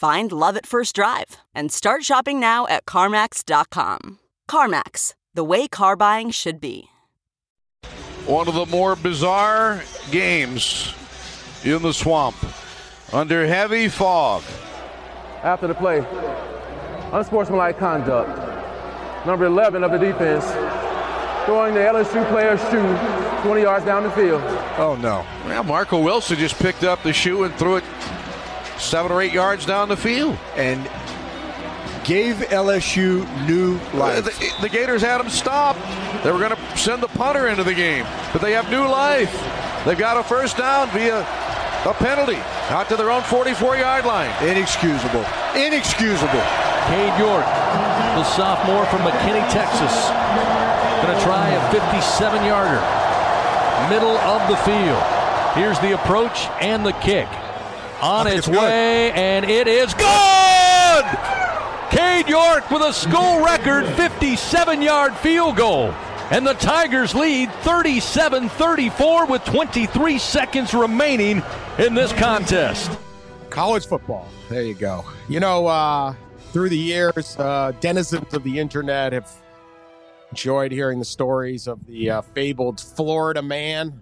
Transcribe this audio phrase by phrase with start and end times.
[0.00, 4.18] Find love at first drive and start shopping now at CarMax.com.
[4.50, 6.88] CarMax, the way car buying should be.
[8.24, 10.94] One of the more bizarre games
[11.64, 12.34] in the swamp
[13.12, 14.42] under heavy fog.
[15.42, 15.98] After the play,
[17.12, 18.30] unsportsmanlike conduct.
[19.26, 20.46] Number 11 of the defense
[21.44, 24.40] throwing the LSU player's shoe 20 yards down the field.
[24.78, 25.26] Oh, no.
[25.44, 27.84] Well, Marco Wilson just picked up the shoe and threw it
[28.80, 30.36] seven or eight yards down the field.
[30.56, 30.88] And
[32.04, 34.24] gave LSU new life.
[34.24, 35.80] The, the Gators had them stopped.
[36.24, 39.32] They were going to send the punter into the game, but they have new life.
[39.84, 42.36] They've got a first down via a penalty
[42.68, 44.30] out to their own 44 yard line.
[44.42, 45.24] Inexcusable.
[45.54, 46.42] Inexcusable.
[46.88, 47.44] Cade York,
[48.18, 49.94] the sophomore from McKinney, Texas,
[51.04, 52.80] going to try a 57 yarder.
[53.88, 55.02] Middle of the field.
[55.54, 57.28] Here's the approach and the kick.
[58.02, 61.04] On its way, and it is good!
[61.90, 65.92] Cade York with a school record 57 yard field goal.
[66.30, 71.42] And the Tigers lead 37 34 with 23 seconds remaining
[71.78, 72.90] in this contest.
[73.50, 74.28] College football.
[74.48, 75.04] There you go.
[75.28, 76.14] You know, uh,
[76.52, 79.30] through the years, uh, denizens of the internet have
[80.30, 84.00] enjoyed hearing the stories of the uh, fabled Florida man.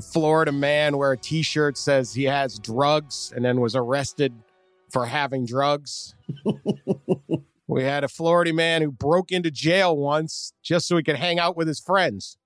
[0.00, 4.34] Florida man wear a t shirt says he has drugs and then was arrested
[4.90, 6.14] for having drugs.
[7.66, 11.38] we had a Florida man who broke into jail once just so he could hang
[11.38, 12.36] out with his friends.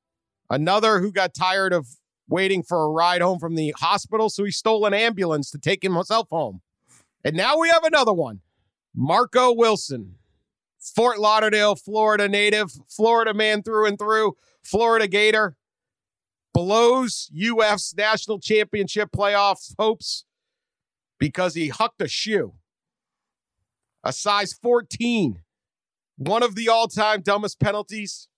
[0.49, 1.87] Another who got tired of
[2.29, 5.83] waiting for a ride home from the hospital, so he stole an ambulance to take
[5.83, 6.61] himself home.
[7.25, 8.41] And now we have another one
[8.95, 10.17] Marco Wilson,
[10.79, 15.57] Fort Lauderdale, Florida native, Florida man through and through, Florida Gator,
[16.53, 20.25] blows UF's national championship playoff hopes
[21.19, 22.55] because he hucked a shoe.
[24.05, 25.43] A size 14.
[26.17, 28.29] One of the all-time dumbest penalties.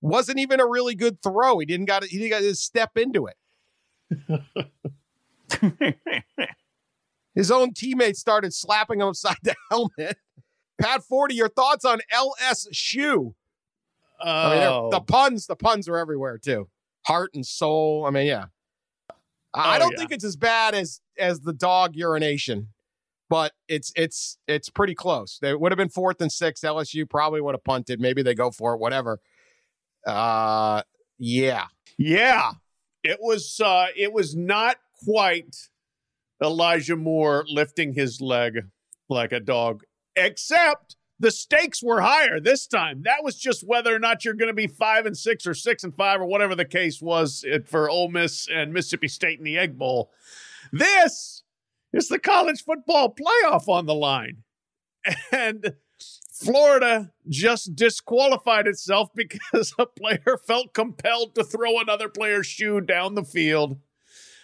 [0.00, 1.58] Wasn't even a really good throw.
[1.58, 3.36] He didn't got he didn't got to step into it.
[7.34, 10.18] His own teammates started slapping him upside the helmet.
[10.80, 13.34] Pat Forde, your thoughts on LSU?
[14.20, 14.24] Oh.
[14.24, 15.04] I mean, the oh.
[15.06, 16.68] puns, the puns are everywhere too.
[17.08, 18.04] Heart and soul.
[18.06, 18.46] I mean, yeah.
[19.54, 19.98] I Oh, don't yeah.
[19.98, 22.68] think it's as bad as as the dog urination,
[23.30, 25.38] but it's it's it's pretty close.
[25.40, 26.60] They would have been fourth and six.
[26.60, 27.98] LSU probably would have punted.
[27.98, 28.78] Maybe they go for it.
[28.78, 29.20] Whatever.
[30.06, 30.82] Uh,
[31.18, 31.64] yeah.
[31.96, 32.52] Yeah.
[33.02, 35.56] It was uh it was not quite
[36.42, 38.66] Elijah Moore lifting his leg
[39.08, 39.82] like a dog,
[40.14, 43.02] except the stakes were higher this time.
[43.02, 45.84] That was just whether or not you're going to be five and six or six
[45.84, 49.58] and five or whatever the case was for Ole Miss and Mississippi State in the
[49.58, 50.10] Egg Bowl.
[50.72, 51.42] This
[51.92, 54.44] is the college football playoff on the line,
[55.32, 55.74] and
[56.32, 63.14] Florida just disqualified itself because a player felt compelled to throw another player's shoe down
[63.14, 63.78] the field.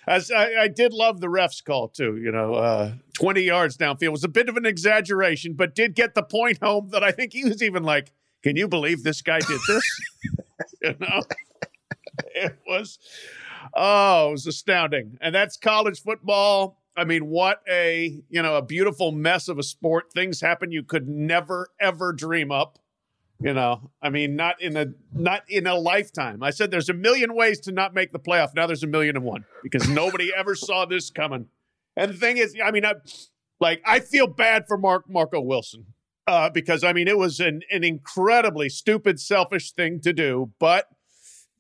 [0.07, 4.13] As I, I did love the ref's call too, you know, uh, 20 yards downfield
[4.13, 7.33] was a bit of an exaggeration, but did get the point home that I think
[7.33, 8.13] he was even like,
[8.43, 10.01] "Can you believe this guy did this?"
[10.83, 11.21] you know,
[12.35, 12.99] it was,
[13.75, 16.81] oh, it was astounding, and that's college football.
[16.97, 20.13] I mean, what a you know a beautiful mess of a sport.
[20.13, 22.79] Things happen you could never ever dream up.
[23.45, 26.43] You know, I mean, not in a not in a lifetime.
[26.43, 28.55] I said there's a million ways to not make the playoff.
[28.55, 31.49] Now there's a million and one because nobody ever saw this coming.
[31.95, 32.95] And the thing is, I mean, I
[33.61, 35.85] like I feel bad for Mark Marco Wilson
[36.27, 40.53] uh, because I mean it was an an incredibly stupid, selfish thing to do.
[40.59, 40.87] But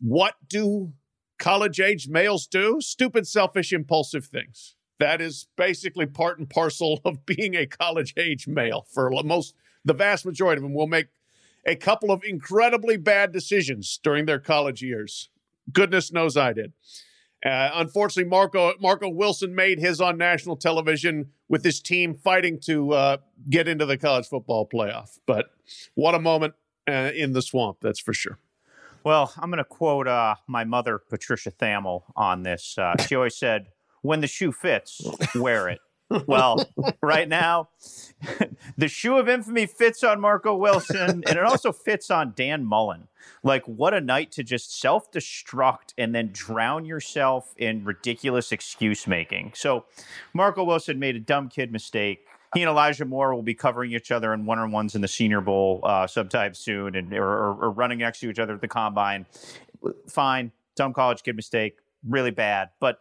[0.00, 0.94] what do
[1.38, 2.78] college age males do?
[2.80, 4.74] Stupid, selfish, impulsive things.
[5.00, 9.54] That is basically part and parcel of being a college age male for most
[9.84, 11.08] the vast majority of them will make
[11.66, 15.30] a couple of incredibly bad decisions during their college years.
[15.72, 16.72] Goodness knows I did.
[17.44, 22.92] Uh, unfortunately, Marco Marco Wilson made his on national television with his team fighting to
[22.92, 23.16] uh,
[23.50, 25.18] get into the college football playoff.
[25.26, 25.46] But
[25.94, 26.54] what a moment
[26.88, 28.38] uh, in the swamp, that's for sure.
[29.04, 32.78] Well, I'm going to quote uh, my mother, Patricia Thamel, on this.
[32.78, 33.66] Uh, she always said,
[34.00, 35.02] "When the shoe fits,
[35.34, 35.80] wear it."
[36.26, 36.64] Well,
[37.02, 37.68] right now,
[38.76, 43.08] the shoe of infamy fits on Marco Wilson, and it also fits on Dan Mullen.
[43.42, 49.06] Like, what a night to just self destruct and then drown yourself in ridiculous excuse
[49.06, 49.52] making.
[49.54, 49.84] So,
[50.32, 52.26] Marco Wilson made a dumb kid mistake.
[52.54, 55.08] He and Elijah Moore will be covering each other in one on ones in the
[55.08, 58.60] Senior Bowl uh, sometime soon, and or, or, or running next to each other at
[58.60, 59.26] the combine.
[60.08, 61.78] Fine, dumb college kid mistake,
[62.08, 63.00] really bad, but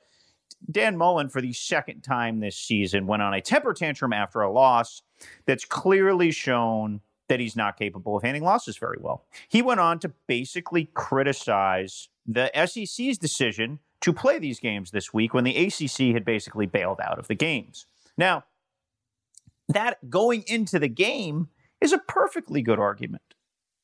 [0.69, 4.51] Dan Mullen, for the second time this season, went on a temper tantrum after a
[4.51, 5.01] loss
[5.45, 9.25] that's clearly shown that he's not capable of handling losses very well.
[9.47, 15.33] He went on to basically criticize the SEC's decision to play these games this week
[15.33, 17.85] when the ACC had basically bailed out of the games.
[18.17, 18.43] Now,
[19.69, 21.47] that going into the game
[21.79, 23.23] is a perfectly good argument.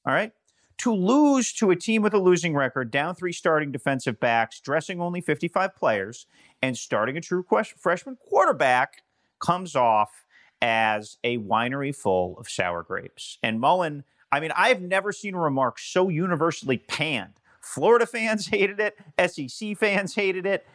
[0.06, 0.33] All right
[0.80, 5.02] to lose to a team with a losing record, down three starting defensive backs, dressing
[5.02, 6.26] only 55 players,
[6.62, 7.46] and starting a true
[7.78, 9.04] freshman quarterback
[9.40, 10.26] comes off
[10.62, 13.38] as a winery full of sour grapes.
[13.44, 17.40] And Mullen, I mean, I've never seen a remark so universally panned.
[17.62, 18.98] Florida fans hated it,
[19.30, 20.66] SEC fans hated it,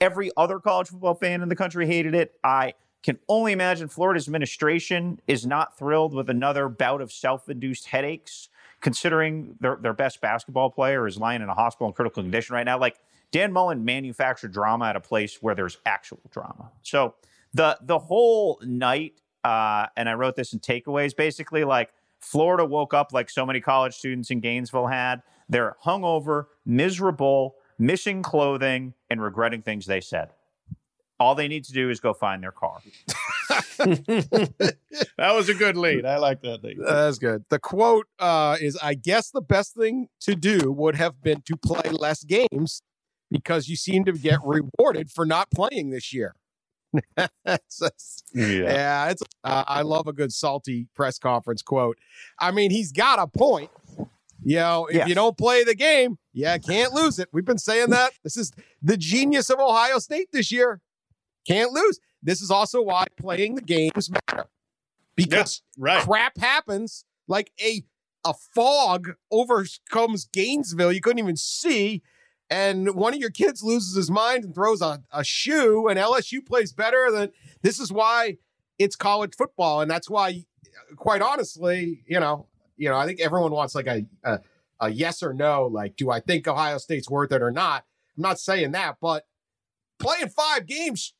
[0.00, 2.34] every other college football fan in the country hated it.
[2.42, 7.86] I can only imagine Florida's administration is not thrilled with another bout of self induced
[7.86, 8.48] headaches
[8.80, 12.64] considering their, their best basketball player is lying in a hospital in critical condition right
[12.64, 12.78] now.
[12.78, 12.98] Like
[13.30, 16.70] Dan Mullen manufactured drama at a place where there's actual drama.
[16.82, 17.14] So
[17.52, 22.94] the the whole night, uh, and I wrote this in takeaways, basically like Florida woke
[22.94, 25.22] up like so many college students in Gainesville had.
[25.48, 30.30] They're hungover, miserable, missing clothing, and regretting things they said.
[31.18, 32.80] All they need to do is go find their car.
[33.78, 34.76] that
[35.18, 36.06] was a good lead.
[36.06, 36.78] I like that lead.
[36.78, 37.44] That's good.
[37.48, 41.56] The quote uh, is I guess the best thing to do would have been to
[41.56, 42.82] play less games
[43.30, 46.34] because you seem to get rewarded for not playing this year.
[47.16, 48.44] it's, yeah.
[48.44, 49.22] yeah, it's.
[49.44, 51.98] Uh, I love a good salty press conference quote.
[52.38, 53.70] I mean, he's got a point.
[54.42, 55.08] You know, if yes.
[55.08, 57.28] you don't play the game, yeah, can't lose it.
[57.32, 58.12] We've been saying that.
[58.24, 60.80] This is the genius of Ohio State this year.
[61.46, 61.98] Can't lose.
[62.22, 64.46] This is also why playing the games matter
[65.16, 66.02] because right.
[66.02, 67.04] crap happens.
[67.28, 67.82] Like a
[68.24, 70.92] a fog overcomes Gainesville.
[70.92, 72.02] You couldn't even see.
[72.50, 76.44] And one of your kids loses his mind and throws a, a shoe, and LSU
[76.44, 77.10] plays better.
[77.10, 77.30] Than
[77.62, 78.38] this is why
[78.78, 80.44] it's college football, and that's why,
[80.96, 82.46] quite honestly, you know,
[82.76, 84.40] you know, I think everyone wants like a, a
[84.80, 85.66] a yes or no.
[85.66, 87.84] Like, do I think Ohio State's worth it or not?
[88.16, 89.26] I'm not saying that, but
[90.00, 91.14] playing five games,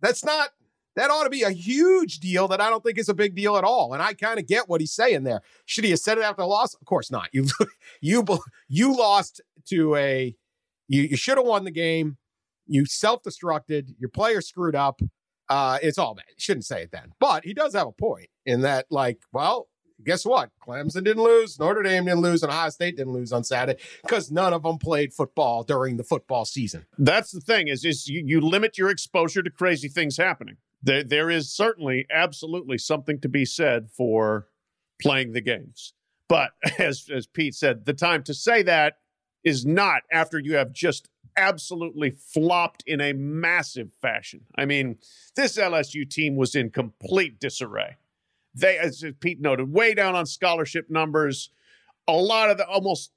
[0.00, 0.50] that's not,
[0.96, 3.56] that ought to be a huge deal that I don't think is a big deal
[3.56, 3.94] at all.
[3.94, 5.40] And I kind of get what he's saying there.
[5.64, 6.74] Should he have said it after the loss?
[6.74, 7.28] Of course not.
[7.32, 7.46] You,
[8.00, 8.24] you,
[8.68, 10.34] you lost to a,
[10.88, 12.18] you, you should have won the game.
[12.66, 13.94] You self-destructed.
[13.98, 15.00] Your player screwed up.
[15.48, 16.24] Uh, it's all bad.
[16.38, 17.12] shouldn't say it then.
[17.20, 19.68] But he does have a point in that, like, well,
[20.04, 20.50] guess what?
[20.60, 24.30] Clemson didn't lose, Notre Dame didn't lose, and Ohio State didn't lose on Saturday because
[24.30, 26.86] none of them played football during the football season.
[26.98, 30.56] That's the thing is, is you, you limit your exposure to crazy things happening.
[30.82, 34.48] There, there is certainly, absolutely something to be said for
[35.00, 35.94] playing the games.
[36.28, 38.98] But as, as Pete said, the time to say that
[39.42, 44.42] is not after you have just absolutely flopped in a massive fashion.
[44.56, 44.98] I mean,
[45.36, 47.96] this LSU team was in complete disarray.
[48.54, 51.50] They, as Pete noted, way down on scholarship numbers.
[52.06, 53.10] A lot of the almost,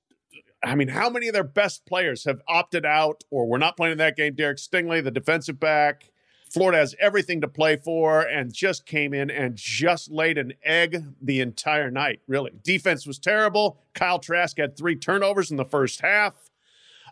[0.64, 3.94] I mean, how many of their best players have opted out or were not playing
[3.94, 4.34] in that game?
[4.34, 6.12] Derek Stingley, the defensive back.
[6.50, 11.04] Florida has everything to play for and just came in and just laid an egg
[11.22, 12.52] the entire night, really.
[12.64, 13.80] Defense was terrible.
[13.94, 16.50] Kyle Trask had three turnovers in the first half.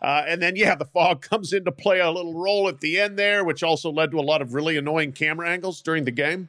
[0.02, 3.18] Uh, and then, yeah, the fog comes into play a little role at the end
[3.18, 6.48] there, which also led to a lot of really annoying camera angles during the game.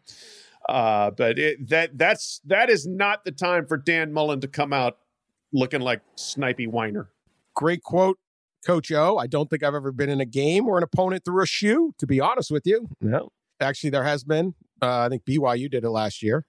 [0.67, 4.73] Uh, but it, that that's that is not the time for Dan Mullen to come
[4.73, 4.97] out
[5.53, 7.09] looking like Snipey Whiner.
[7.55, 8.19] Great quote,
[8.65, 9.17] Coach O.
[9.17, 11.93] I don't think I've ever been in a game where an opponent threw a shoe.
[11.99, 13.29] To be honest with you, no.
[13.59, 14.55] Actually, there has been.
[14.81, 16.45] Uh, I think BYU did it last year.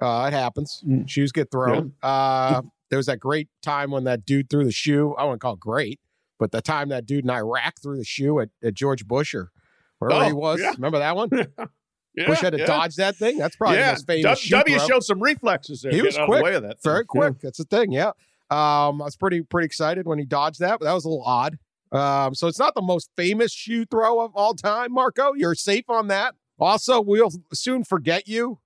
[0.00, 0.82] Uh, it happens.
[0.86, 1.08] Mm.
[1.08, 1.92] Shoes get thrown.
[2.02, 2.08] Yeah.
[2.08, 5.14] Uh, there was that great time when that dude threw the shoe.
[5.18, 6.00] I wouldn't call it great,
[6.38, 9.50] but the time that dude in Iraq threw the shoe at, at George Bush or
[9.98, 10.60] wherever oh, he was.
[10.60, 10.72] Yeah.
[10.72, 11.30] Remember that one?
[12.14, 12.66] Yeah, Wish I'd have yeah.
[12.66, 13.38] dodged that thing.
[13.38, 14.48] That's probably yeah, most famous.
[14.48, 15.92] W, W showed some reflexes there.
[15.92, 16.44] He was getting out of the quick.
[16.44, 16.82] way of that.
[16.82, 17.40] Very quick.
[17.40, 17.92] That's the thing.
[17.92, 18.12] Yeah.
[18.50, 21.24] Um, I was pretty pretty excited when he dodged that, but that was a little
[21.24, 21.58] odd.
[21.92, 25.32] Um, so it's not the most famous shoe throw of all time, Marco.
[25.34, 26.34] You're safe on that.
[26.58, 28.58] Also, we'll soon forget you,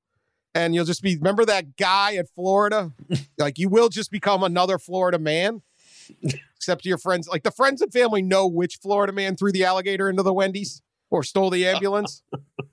[0.55, 2.93] and you'll just be remember that guy at Florida.
[3.39, 5.63] like you will just become another Florida man.
[6.57, 10.09] Except your friends, like the friends and family, know which Florida man threw the alligator
[10.09, 12.23] into the Wendy's or stole the ambulance.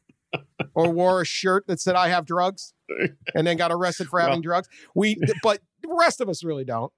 [0.80, 2.74] Or wore a shirt that said "I have drugs,"
[3.36, 4.68] and then got arrested for having Well- drugs.
[4.96, 6.92] We, but the rest of us really don't.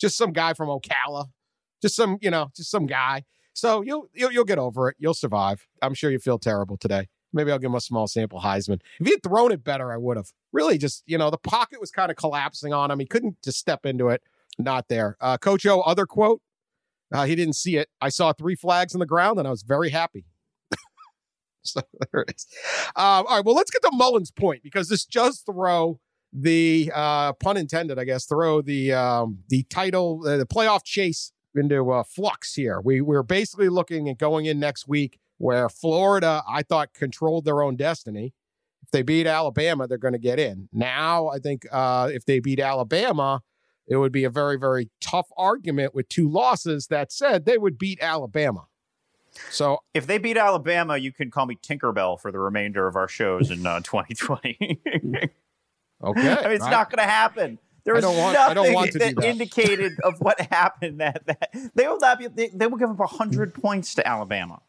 [0.00, 1.26] Just some guy from Ocala,
[1.82, 3.24] just some, you know, just some guy.
[3.52, 4.96] So you'll you'll, you'll get over it.
[4.98, 5.66] You'll survive.
[5.82, 7.08] I'm sure you feel terrible today.
[7.32, 8.80] Maybe I'll give him a small sample Heisman.
[9.00, 10.30] If he had thrown it better, I would have.
[10.52, 13.00] Really, just you know, the pocket was kind of collapsing on him.
[13.00, 14.22] He couldn't just step into it.
[14.58, 15.16] Not there.
[15.20, 16.40] Uh, Coach O, other quote.
[17.12, 17.88] Uh, he didn't see it.
[18.00, 20.24] I saw three flags on the ground, and I was very happy.
[21.62, 21.80] so
[22.12, 22.46] there it is.
[22.96, 23.44] Um, all right.
[23.44, 26.00] Well, let's get to Mullen's point because this does throw
[26.32, 31.32] the uh, pun intended, I guess, throw the um, the title, uh, the playoff chase
[31.54, 32.80] into uh, flux here.
[32.82, 37.62] We we're basically looking at going in next week where Florida, I thought, controlled their
[37.62, 38.34] own destiny.
[38.82, 40.68] If they beat Alabama, they're going to get in.
[40.72, 43.40] Now, I think uh, if they beat Alabama,
[43.86, 46.86] it would be a very very tough argument with two losses.
[46.88, 48.67] That said, they would beat Alabama.
[49.50, 53.08] So If they beat Alabama, you can call me Tinkerbell for the remainder of our
[53.08, 54.56] shows in uh, 2020.
[54.60, 55.20] okay,
[56.02, 56.70] I mean, it's right.
[56.70, 57.58] not going to happen.
[57.84, 59.24] There I was don't want- I nothing don't want to that, that.
[59.24, 61.00] indicated of what happened.
[61.00, 62.26] That, that they will not be.
[62.26, 64.60] They, they will give up hundred points to Alabama.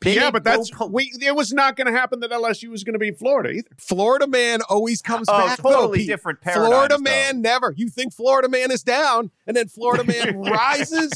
[0.00, 1.12] They yeah, but that's pol- we.
[1.20, 3.68] It was not going to happen that LSU was going to be Florida either.
[3.76, 5.58] Florida man always comes Oh, back.
[5.58, 6.08] though, totally Pete.
[6.08, 7.02] different paradigms, Florida though.
[7.02, 7.72] man never.
[7.76, 11.12] You think Florida man is down, and then Florida man rises.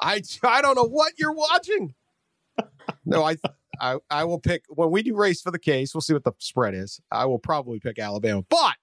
[0.00, 1.94] I I don't know what you're watching.
[3.04, 3.36] No, I
[3.80, 5.94] I I will pick when we do race for the case.
[5.94, 7.00] We'll see what the spread is.
[7.10, 8.76] I will probably pick Alabama, but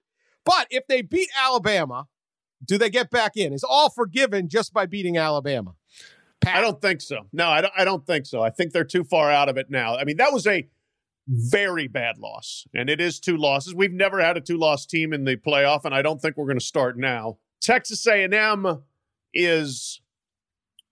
[0.46, 2.08] but if they beat Alabama,
[2.64, 3.54] do they get back in?
[3.54, 5.76] Is all forgiven just by beating Alabama?
[6.40, 7.28] Pat, I don't think so.
[7.34, 7.74] No, I don't.
[7.78, 8.42] I don't think so.
[8.42, 9.98] I think they're too far out of it now.
[9.98, 10.68] I mean, that was a
[11.28, 13.76] very bad loss, and it is two losses.
[13.76, 16.60] We've never had a two-loss team in the playoff, and I don't think we're going
[16.60, 17.38] to start now.
[17.60, 18.84] Texas A&M
[19.34, 20.00] is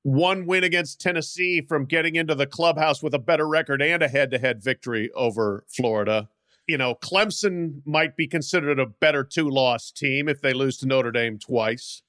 [0.06, 4.08] one win against Tennessee from getting into the clubhouse with a better record and a
[4.08, 6.30] head-to-head victory over Florida.
[6.68, 11.12] You know, Clemson might be considered a better two-loss team if they lose to Notre
[11.12, 12.04] Dame twice.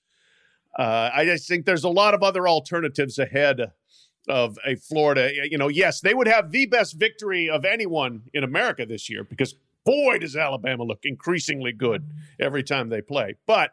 [0.78, 3.72] Uh, I just think there's a lot of other alternatives ahead
[4.28, 5.30] of a Florida.
[5.50, 9.24] You know, yes, they would have the best victory of anyone in America this year
[9.24, 9.54] because
[9.86, 13.36] boy, does Alabama look increasingly good every time they play.
[13.46, 13.70] But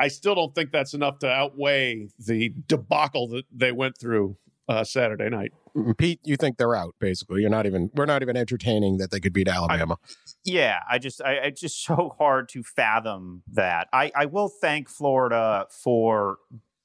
[0.00, 4.36] I still don't think that's enough to outweigh the debacle that they went through
[4.68, 5.52] uh, Saturday night.
[5.98, 6.94] Pete, you think they're out?
[6.98, 7.90] Basically, you're not even.
[7.94, 9.96] We're not even entertaining that they could beat Alabama.
[10.44, 13.88] Yeah, I just, I, it's just so hard to fathom that.
[13.92, 16.38] I, I will thank Florida for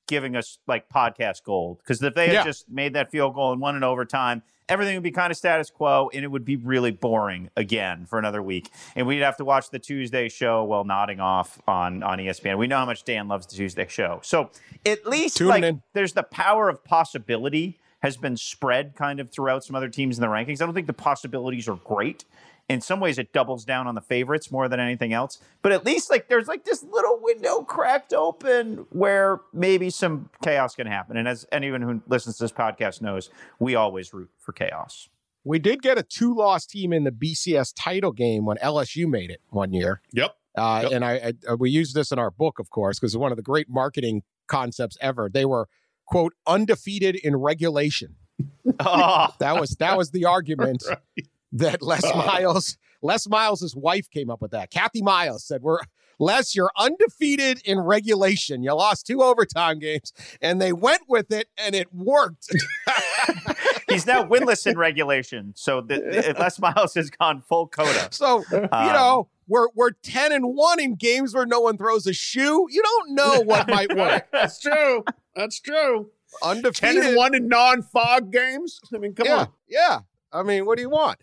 [0.08, 2.44] giving us like podcast gold because if they had Yeah.
[2.44, 5.70] just made that field goal and won in overtime, everything would be kind of status
[5.70, 8.70] quo and it would be really boring again for another week.
[8.96, 12.58] And we'd have to watch the Tuesday show while nodding off on on ESPN.
[12.58, 14.50] We know how much Dan loves the Tuesday show, so
[14.86, 15.82] at least like in.
[15.94, 20.22] there's the power of possibility has been spread kind of throughout some other teams in
[20.22, 20.62] the rankings.
[20.62, 22.24] I don't think the possibilities are great.
[22.68, 25.40] In some ways, it doubles down on the favorites more than anything else.
[25.62, 30.76] But at least like there's like this little window cracked open where maybe some chaos
[30.76, 31.16] can happen.
[31.16, 33.30] And as anyone who listens to this podcast knows,
[33.60, 35.10] we always root for chaos.
[35.44, 39.42] We did get a two-loss team in the BCS title game when LSU made it
[39.50, 40.02] one year.
[40.14, 40.36] Yep.
[40.58, 40.92] Uh, Yep.
[40.92, 43.32] And I, I uh, we used this in our book, of course, because it's one
[43.32, 45.30] of the great marketing concepts ever.
[45.32, 45.68] They were
[46.08, 48.16] quote undefeated in regulation.
[48.80, 50.84] oh, That was that was the argument
[51.56, 54.70] that Les Miles, Les Miles' wife came up with that.
[54.72, 55.80] Kathy Miles said, "We're
[56.20, 58.64] Les, you're undefeated in regulation.
[58.64, 62.54] You lost two overtime games, and they went with it, and it worked."
[63.90, 65.54] he's now winless in regulation.
[65.56, 68.10] So the, the, Les Miles has gone full coda.
[68.12, 72.08] So you Um, know we're we're ten and one in games where no one throws
[72.08, 72.68] a shoe.
[72.70, 74.28] You don't know what might work.
[74.32, 75.04] That's true.
[75.36, 76.10] That's true.
[76.44, 76.96] Undefeated.
[77.02, 78.80] Ten and one in non-fog games.
[78.94, 79.48] I mean, come yeah, on.
[79.70, 80.00] yeah.
[80.34, 81.18] I mean, what do you want?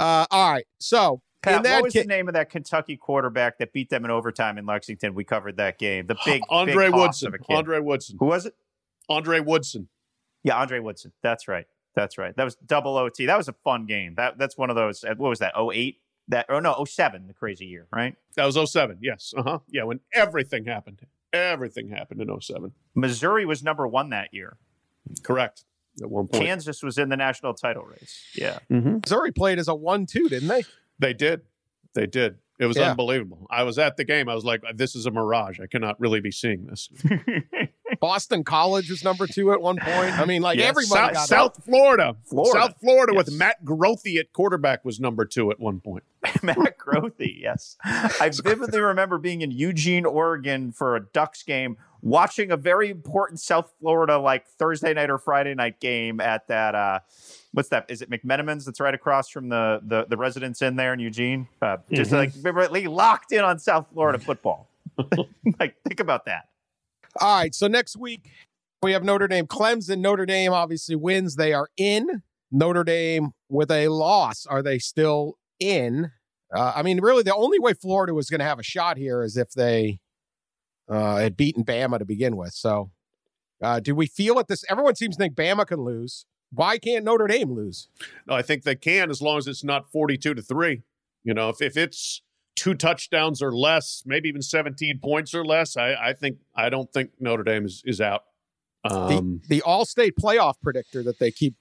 [0.00, 0.66] Uh, all right.
[0.78, 3.90] So in Pat, that what was ca- the name of that Kentucky quarterback that beat
[3.90, 5.14] them in overtime in Lexington?
[5.14, 6.06] We covered that game.
[6.06, 7.28] The big Andre big Woodson.
[7.28, 7.54] of a kid.
[7.54, 8.16] Andre Woodson.
[8.18, 8.54] Who was it?
[9.08, 9.88] Andre Woodson.
[10.42, 11.12] Yeah, Andre Woodson.
[11.22, 11.66] That's right.
[11.94, 12.34] That's right.
[12.36, 13.26] That was double OT.
[13.26, 14.14] That was a fun game.
[14.16, 15.04] That that's one of those.
[15.04, 15.52] uh, What was that?
[15.56, 15.98] 08?
[16.28, 18.14] That oh no, 07, the crazy year, right?
[18.36, 18.98] That was 07.
[19.02, 19.34] Yes.
[19.36, 19.58] Uh huh.
[19.68, 19.82] Yeah.
[19.84, 21.00] When everything happened.
[21.32, 22.72] Everything happened in 07.
[22.94, 24.56] Missouri was number one that year.
[25.22, 25.64] Correct.
[26.00, 26.44] At one point.
[26.44, 28.22] Kansas was in the national title race.
[28.34, 28.58] Yeah.
[28.70, 28.98] Mm-hmm.
[29.04, 30.64] Missouri played as a one-two, didn't they?
[30.98, 31.42] They did.
[31.94, 32.38] They did.
[32.58, 32.90] It was Yeah.
[32.90, 33.46] unbelievable.
[33.50, 34.28] I was at the game.
[34.28, 35.58] I was like, this is a mirage.
[35.60, 36.90] I cannot really be seeing this.
[38.00, 40.18] Boston College was number two at one point.
[40.18, 42.16] I mean, like Yeah, everybody South, got South Florida.
[42.24, 42.52] Florida.
[42.60, 46.04] South Florida with Matt Grothe at quarterback was number two at one point.
[46.42, 47.76] Matt Grothe, yes.
[47.84, 53.40] I vividly remember being in Eugene, Oregon for a Ducks game, watching a very important
[53.40, 57.00] South Florida like Thursday night or Friday night game at that uh
[57.52, 57.86] what's that?
[57.88, 61.48] Is it McMenamins that's right across from the the, the residence in there in Eugene?
[61.60, 64.68] Uh, just like really locked in on South Florida football.
[65.58, 66.48] like think about that.
[67.20, 67.54] All right.
[67.54, 68.30] So next week
[68.82, 69.98] we have Notre Dame, Clemson.
[69.98, 71.36] Notre Dame obviously wins.
[71.36, 72.22] They are in.
[72.52, 74.46] Notre Dame with a loss.
[74.46, 76.10] Are they still in?
[76.52, 79.22] Uh, I mean, really, the only way Florida was going to have a shot here
[79.22, 80.00] is if they
[80.90, 82.52] uh, had beaten Bama to begin with.
[82.52, 82.90] So,
[83.62, 84.64] uh, do we feel at this?
[84.68, 86.26] Everyone seems to think Bama can lose.
[86.52, 87.88] Why can't Notre Dame lose?
[88.26, 90.82] No, I think they can as long as it's not 42 to 3.
[91.22, 92.22] You know, if, if it's
[92.56, 96.92] two touchdowns or less, maybe even 17 points or less, I, I think I don't
[96.92, 98.22] think Notre Dame is, is out.
[98.84, 101.54] Um, the Allstate playoff predictor that they keep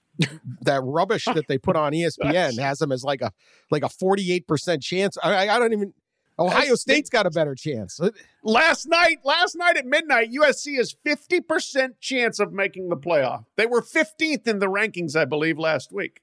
[0.61, 3.31] that rubbish that they put on ESPN has them as like a
[3.71, 5.17] like a 48% chance.
[5.21, 5.93] I- I don't even
[6.39, 7.99] Ohio That's- State's got a better chance.
[8.43, 13.45] last night, last night at midnight, USC has 50% chance of making the playoff.
[13.57, 16.21] They were 15th in the rankings, I believe, last week.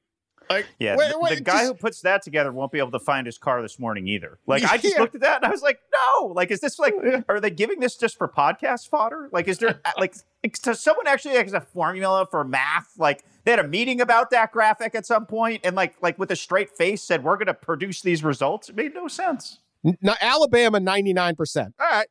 [0.49, 2.93] Like, Yeah, Wait, the, wait, the guy just- who puts that together won't be able
[2.93, 4.39] to find his car this morning either.
[4.47, 5.01] Like I just Yeah.
[5.01, 6.27] looked at that and I was like, no.
[6.27, 6.95] Like, is this like?
[6.97, 9.29] Oh, are they giving this just for podcast fodder?
[9.33, 10.15] Like, is there like
[10.63, 12.93] does someone actually like, has a formula for math?
[12.97, 16.31] Like they had a meeting about that graphic at some point and like like with
[16.31, 18.69] a straight face said we're going to produce these results.
[18.69, 19.59] It made no sense.
[20.01, 21.73] Now, Alabama 99%.
[21.79, 22.07] All right.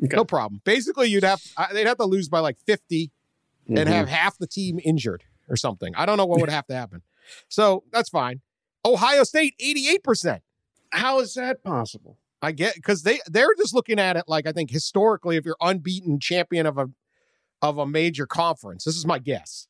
[0.00, 0.60] No problem.
[0.64, 3.10] Basically, you'd have uh, they'd have to lose by like 50
[3.68, 5.92] and have half the team injured or something.
[5.96, 7.02] I don't know what would have to happen.
[7.48, 8.40] So, that's fine.
[8.84, 10.40] Ohio State 88%.
[10.92, 12.16] how is that possible?
[12.40, 15.56] I get because they they're just looking at it like I think historically, if you're
[15.60, 16.88] unbeaten champion of a
[17.60, 19.66] of a major conference, this is my guess,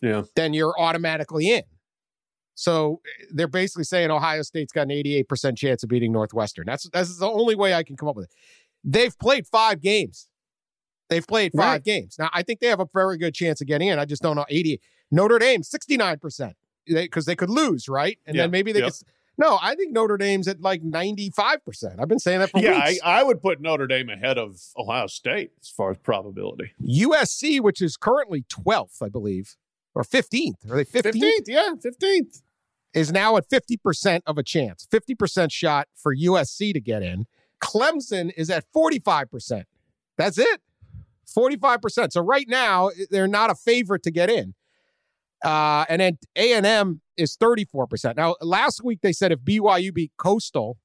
[0.00, 0.22] Yeah.
[0.34, 1.64] then you're automatically in.
[2.58, 6.64] So they're basically saying Ohio State's got an 88% chance of beating Northwestern.
[6.66, 8.30] That's that's the only way I can come up with it.
[8.82, 10.28] They've played five games.
[11.10, 11.84] They've played five Right.
[11.84, 12.16] games.
[12.18, 13.98] Now I think they have a very good chance of getting in.
[13.98, 14.80] I just don't know 80.
[15.10, 16.54] Notre Dame 69%
[16.86, 18.18] because they, could lose, right?
[18.26, 18.88] And then maybe they Yep.
[18.92, 19.02] could.
[19.38, 22.00] No, I think Notre Dame's at like 95%.
[22.00, 22.98] I've been saying that for Yeah, I.
[23.04, 26.70] I would put Notre Dame ahead of Ohio State as far as probability.
[26.82, 29.54] USC, which is currently 12th, I believe,
[29.96, 30.70] or 15th.
[30.70, 31.14] Are they 15th?
[31.14, 32.42] 15th, yeah, 15th.
[32.94, 37.26] Is now at 50% of a chance, 50% shot for USC to get in.
[37.62, 39.64] Clemson is at 45%.
[40.16, 40.60] That's it.
[41.36, 42.12] 45%.
[42.12, 44.54] So right now, they're not a favorite to get in.
[45.44, 48.16] Uh, and then A&M is 34%.
[48.16, 50.78] Now, last week they said if BYU beat Coastal,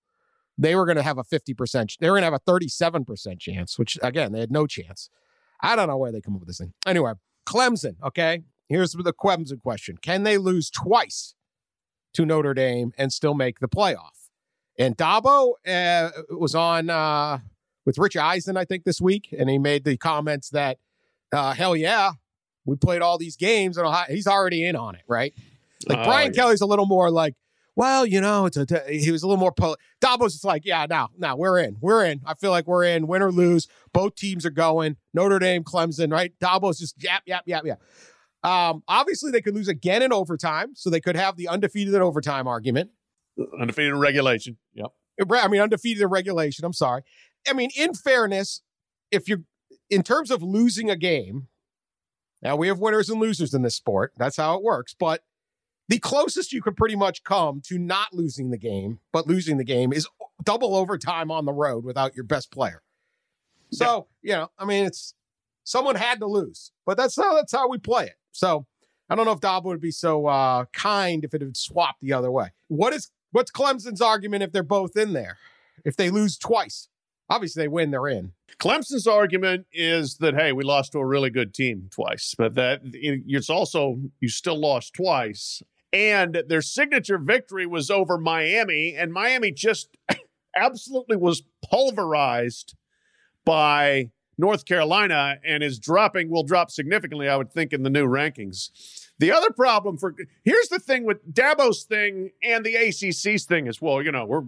[0.57, 3.79] they were going to have a 50%, they were going to have a 37% chance,
[3.79, 5.09] which again, they had no chance.
[5.61, 6.73] I don't know where they come up with this thing.
[6.85, 7.13] Anyway,
[7.45, 8.43] Clemson, okay?
[8.71, 9.97] Here's the Clemson question.
[10.01, 11.35] Can they lose twice
[12.13, 14.29] to Notre Dame and still make the playoff?
[14.79, 17.39] And Dabo uh, was on uh,
[17.85, 20.77] with Rich Eisen, I think, this week, and he made the comments that,
[21.33, 22.11] uh, hell yeah,
[22.65, 25.33] we played all these games, and he's already in on it, right?
[25.87, 26.41] Like Oh, Brian yeah.
[26.41, 27.35] Kelly's a little more like,
[27.75, 28.65] well, you know, it's a.
[28.89, 29.51] He was a little more.
[29.51, 32.21] Pol- Dabo's just like, yeah, now, now we're in, we're in.
[32.25, 33.67] I feel like we're in, win or lose.
[33.93, 34.97] Both teams are going.
[35.13, 36.33] Notre Dame, Clemson, right?
[36.41, 37.81] Dabo's just yap, yap, yap, yap.
[38.43, 42.01] Um, obviously, they could lose again in overtime, so they could have the undefeated in
[42.01, 42.91] overtime argument.
[43.59, 44.57] Undefeated in regulation.
[44.73, 44.91] Yep.
[45.31, 46.65] I mean, undefeated in regulation.
[46.65, 47.03] I'm sorry.
[47.47, 48.61] I mean, in fairness,
[49.11, 49.43] if you're
[49.89, 51.47] in terms of losing a game,
[52.41, 54.13] now we have winners and losers in this sport.
[54.17, 54.95] That's how it works.
[54.97, 55.21] But
[55.87, 59.63] the closest you could pretty much come to not losing the game, but losing the
[59.63, 60.07] game is
[60.43, 62.81] double overtime on the road without your best player.
[63.71, 65.13] So, you know, I mean, it's
[65.63, 68.15] someone had to lose, but that's how that's how we play it.
[68.31, 68.65] So
[69.09, 72.13] I don't know if Dabo would be so uh, kind if it had swapped the
[72.13, 72.51] other way.
[72.67, 75.37] What is what's Clemson's argument if they're both in there?
[75.83, 76.87] If they lose twice,
[77.29, 78.33] obviously they win, they're in.
[78.59, 82.81] Clemson's argument is that hey, we lost to a really good team twice, but that
[82.83, 89.51] it's also you still lost twice, and their signature victory was over Miami, and Miami
[89.51, 89.89] just
[90.55, 92.75] absolutely was pulverized
[93.45, 94.09] by
[94.41, 98.71] North Carolina, and is dropping will drop significantly, I would think, in the new rankings.
[99.19, 103.79] The other problem for here's the thing with Dabo's thing and the ACC's thing is
[103.79, 104.45] well, you know, we're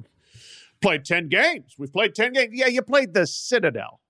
[0.81, 1.75] played 10 games.
[1.77, 2.49] We've played 10 games.
[2.53, 4.01] Yeah, you played the Citadel.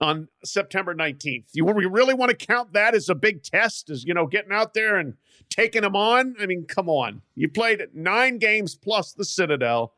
[0.00, 1.46] on September 19th.
[1.52, 4.52] You we really want to count that as a big test, as you know, getting
[4.52, 5.14] out there and
[5.50, 6.34] taking them on?
[6.40, 7.22] I mean, come on.
[7.34, 9.94] You played nine games plus the Citadel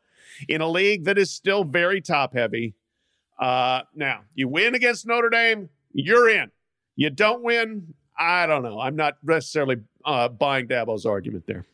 [0.49, 2.75] in a league that is still very top heavy.
[3.39, 6.51] Uh, now, you win against Notre Dame, you're in.
[6.97, 8.81] You don't win, I don't know.
[8.81, 11.65] I'm not necessarily uh, buying Dabo's argument there.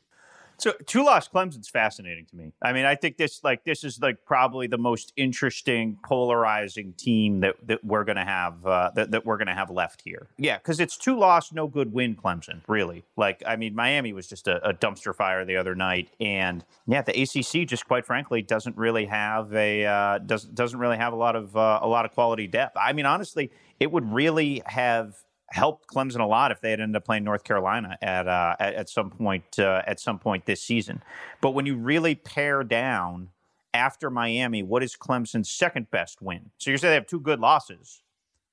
[0.65, 2.55] So two loss Clemson's fascinating to me.
[2.63, 7.41] I mean, I think this like this is like probably the most interesting, polarizing team
[7.41, 10.29] that, that we're gonna have uh, that, that we're gonna have left here.
[10.39, 13.05] Yeah, because it's two loss, no good win Clemson, really.
[13.15, 17.03] Like, I mean, Miami was just a, a, dumpster fire the other night, and yeah,
[17.03, 21.17] the ACC just quite frankly doesn't really have a uh, does doesn't really have a
[21.17, 22.79] lot of uh, a lot of quality depth.
[22.81, 23.51] I mean, honestly,
[23.81, 25.15] it would really have
[25.51, 28.75] helped Clemson a lot if they had ended up playing North Carolina at uh, at,
[28.75, 31.03] at, some point uh, at some point this season.
[31.41, 33.31] But when you really pare down
[33.73, 36.51] after Miami, what is Clemson's second best win?
[36.59, 38.03] So you say they have two good losses.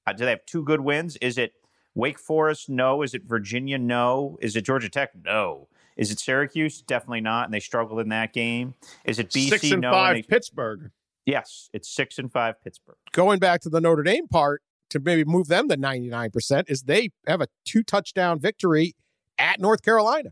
[0.06, 1.15] Uh, do they have two good wins?
[1.17, 1.54] Is it
[1.95, 2.69] Wake Forest?
[2.69, 3.01] No.
[3.01, 3.77] Is it Virginia?
[3.77, 4.38] No.
[4.41, 5.12] Is it Georgia Tech?
[5.23, 5.67] No.
[5.97, 6.82] Is it Syracuse?
[6.82, 8.75] Definitely not, and they struggled in that game.
[9.06, 9.49] Is it BC?
[9.49, 10.91] Six and no, five and they, Pittsburgh.
[11.25, 12.95] Yes, it's six and five Pittsburgh.
[13.12, 17.10] Going back to the Notre Dame part, to maybe move them to 99% is they
[17.25, 18.93] have a two touchdown victory
[19.38, 20.32] at North Carolina.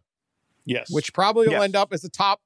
[0.65, 0.91] Yes.
[0.91, 1.63] Which probably will yes.
[1.63, 2.41] end up as the top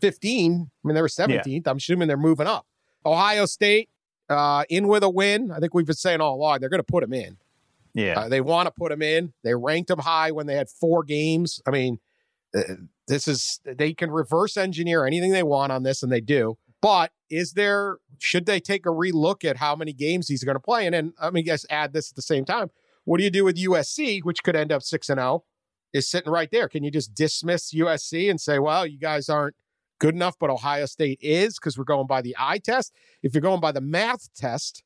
[0.00, 0.70] 15.
[0.84, 1.42] I mean, they were 17th.
[1.46, 1.60] Yeah.
[1.66, 2.66] I'm assuming they're moving up.
[3.04, 3.90] Ohio State
[4.30, 5.50] uh, in with a win.
[5.50, 7.36] I think we've been saying all along they're going to put them in.
[7.94, 8.20] Yeah.
[8.20, 9.34] Uh, they want to put them in.
[9.42, 11.60] They ranked them high when they had four games.
[11.66, 11.98] I mean,
[12.56, 12.62] uh,
[13.08, 16.56] this is, they can reverse engineer anything they want on this, and they do.
[16.82, 20.60] But is there should they take a relook at how many games he's going to
[20.60, 20.84] play?
[20.84, 22.70] And then I mean, guess add this at the same time.
[23.04, 25.44] What do you do with USC, which could end up six and zero, oh,
[25.92, 26.68] is sitting right there?
[26.68, 29.56] Can you just dismiss USC and say, well, you guys aren't
[29.98, 32.92] good enough, but Ohio State is because we're going by the eye test.
[33.22, 34.82] If you're going by the math test,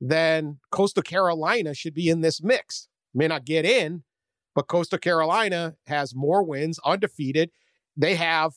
[0.00, 2.88] then Coastal Carolina should be in this mix.
[3.14, 4.04] May not get in,
[4.54, 7.50] but Coastal Carolina has more wins, undefeated.
[7.96, 8.54] They have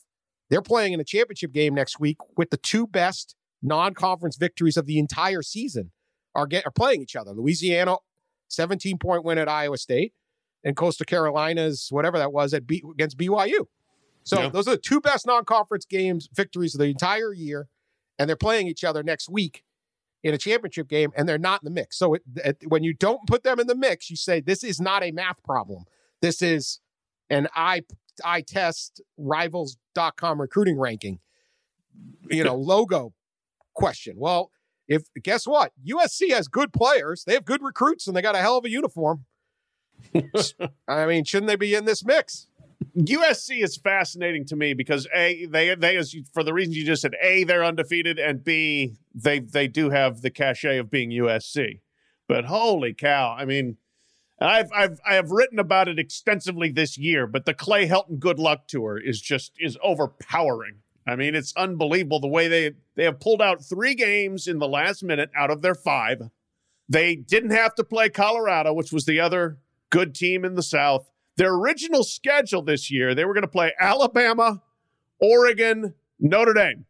[0.52, 4.84] they're playing in a championship game next week with the two best non-conference victories of
[4.84, 5.92] the entire season
[6.34, 7.30] are get are playing each other.
[7.30, 7.96] Louisiana
[8.48, 10.12] 17 point win at Iowa State
[10.62, 13.64] and Coastal Carolina's whatever that was at B, against BYU.
[14.24, 14.48] So yeah.
[14.50, 17.68] those are the two best non-conference games victories of the entire year
[18.18, 19.64] and they're playing each other next week
[20.22, 21.96] in a championship game and they're not in the mix.
[21.96, 24.82] So it, it, when you don't put them in the mix, you say this is
[24.82, 25.84] not a math problem.
[26.20, 26.78] This is
[27.30, 27.84] an eye
[28.24, 31.20] eye test rivals.com recruiting ranking,
[32.30, 33.12] you know, logo
[33.74, 34.16] question.
[34.18, 34.50] Well,
[34.88, 35.72] if guess what?
[35.86, 38.70] USC has good players, they have good recruits, and they got a hell of a
[38.70, 39.24] uniform.
[40.88, 42.48] I mean, shouldn't they be in this mix?
[42.96, 46.84] USC is fascinating to me because a they they as you, for the reasons you
[46.84, 51.10] just said, a they're undefeated, and b they they do have the cachet of being
[51.10, 51.80] USC.
[52.28, 53.34] But holy cow!
[53.38, 53.76] I mean,
[54.42, 58.38] I've I've I have written about it extensively this year, but the Clay Helton Good
[58.38, 60.76] Luck Tour is just is overpowering.
[61.06, 64.68] I mean, it's unbelievable the way they they have pulled out three games in the
[64.68, 66.30] last minute out of their five.
[66.88, 69.58] They didn't have to play Colorado, which was the other
[69.90, 71.10] good team in the South.
[71.36, 74.62] Their original schedule this year, they were going to play Alabama,
[75.18, 76.84] Oregon, Notre Dame.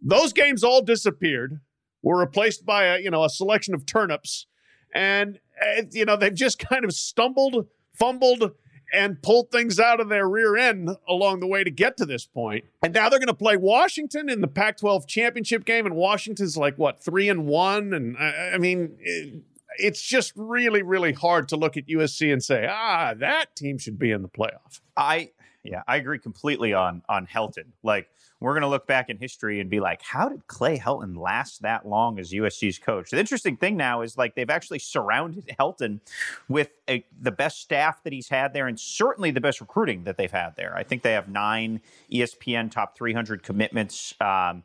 [0.00, 1.60] Those games all disappeared,
[2.02, 4.46] were replaced by a, you know, a selection of turnips
[4.92, 8.52] and uh, you know they've just kind of stumbled, fumbled,
[8.92, 12.26] and pulled things out of their rear end along the way to get to this
[12.26, 12.64] point.
[12.82, 16.76] And now they're going to play Washington in the Pac-12 championship game, and Washington's like
[16.76, 18.96] what three and one, and I, I mean.
[19.00, 19.42] It,
[19.78, 23.98] it's just really, really hard to look at USC and say, ah, that team should
[23.98, 24.80] be in the playoff.
[24.98, 25.30] I
[25.64, 27.66] yeah, I agree completely on on Helton.
[27.82, 28.08] Like
[28.42, 31.62] we're going to look back in history and be like, how did Clay Helton last
[31.62, 33.10] that long as USC's coach?
[33.10, 36.00] The interesting thing now is like they've actually surrounded Helton
[36.48, 40.16] with a, the best staff that he's had there and certainly the best recruiting that
[40.16, 40.74] they've had there.
[40.76, 41.80] I think they have nine
[42.12, 44.14] ESPN top 300 commitments.
[44.20, 44.64] Um,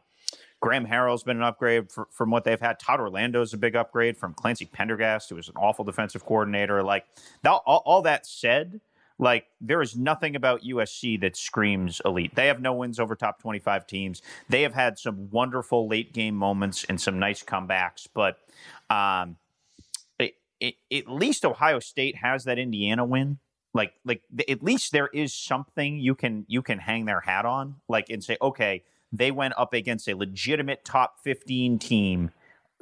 [0.60, 2.79] Graham Harrell's been an upgrade for, from what they've had.
[2.79, 6.81] Todd Orlando's a big upgrade from Clancy Pendergast, who was an awful defensive coordinator.
[6.81, 7.05] Like
[7.45, 8.81] all, all that said,
[9.19, 12.36] like there is nothing about USC that screams elite.
[12.36, 14.21] They have no wins over top 25 teams.
[14.49, 18.38] They have had some wonderful late game moments and some nice comebacks, but
[18.89, 19.38] um,
[20.19, 23.39] it, it, at least Ohio State has that Indiana win.
[23.73, 27.75] Like like at least there is something you can you can hang their hat on,
[27.88, 32.32] like and say, okay, they went up against a legitimate top 15 team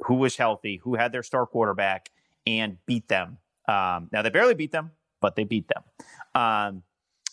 [0.00, 2.10] who was healthy, who had their star quarterback,
[2.46, 3.38] and beat them.
[3.68, 5.82] Um, now they barely beat them, but they beat them.
[6.34, 6.82] Um,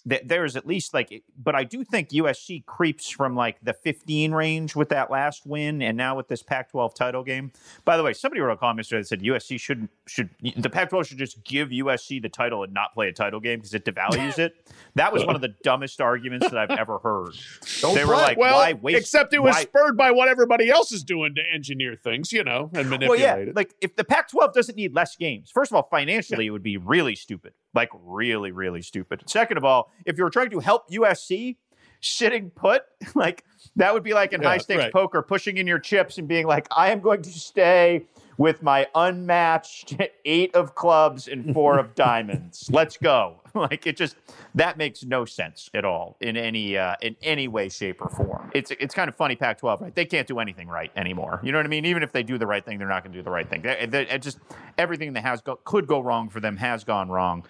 [0.07, 4.31] th- there's at least like, but I do think USC creeps from like the 15
[4.33, 7.51] range with that last win, and now with this Pac-12 title game.
[7.85, 11.07] By the way, somebody wrote a comment yesterday that said USC shouldn't should the Pac-12
[11.07, 14.39] should just give USC the title and not play a title game because it devalues
[14.39, 14.55] it.
[14.95, 17.33] That was one of the dumbest arguments that I've ever heard.
[17.81, 18.99] Don't they were like, well, why waste?
[18.99, 22.43] Except it was why- spurred by what everybody else is doing to engineer things, you
[22.43, 23.55] know, and manipulate well, yeah, it.
[23.55, 26.77] like if the Pac-12 doesn't need less games, first of all, financially it would be
[26.77, 29.23] really stupid, like really, really stupid.
[29.27, 31.57] Second of all, if you were trying to help USC,
[32.01, 32.83] sitting put,
[33.15, 33.43] like
[33.75, 34.93] that would be like in Yeah, high stakes right.
[34.93, 38.05] poker, pushing in your chips and being like, I am going to stay
[38.37, 42.69] with my unmatched eight of clubs and four of diamonds.
[42.71, 43.39] Let's go.
[43.55, 44.15] Like it just
[44.55, 48.49] that makes no sense at all in any uh, in any way, shape, or form.
[48.55, 49.35] It's it's kind of funny.
[49.35, 49.93] Pac-12, right?
[49.93, 51.39] They can't do anything right anymore.
[51.43, 51.85] You know what I mean?
[51.85, 53.61] Even if they do the right thing, they're not going to do the right thing.
[53.61, 54.39] They, they, it just
[54.79, 57.45] everything that has go, could go wrong for them has gone wrong.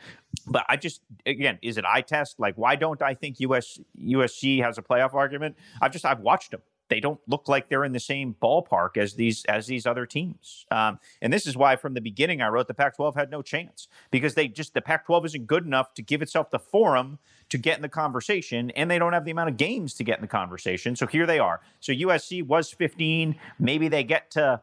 [0.45, 2.37] But I just again, is it eye test?
[2.37, 5.55] Like, why don't I think US USC has a playoff argument?
[5.81, 6.61] I've just I've watched them.
[6.89, 10.65] They don't look like they're in the same ballpark as these as these other teams.
[10.69, 13.87] Um, and this is why from the beginning I wrote the Pac-12 had no chance
[14.11, 17.19] because they just the Pac-12 isn't good enough to give itself the forum
[17.49, 20.17] to get in the conversation, and they don't have the amount of games to get
[20.17, 20.95] in the conversation.
[20.95, 21.61] So here they are.
[21.79, 23.35] So USC was 15.
[23.59, 24.61] Maybe they get to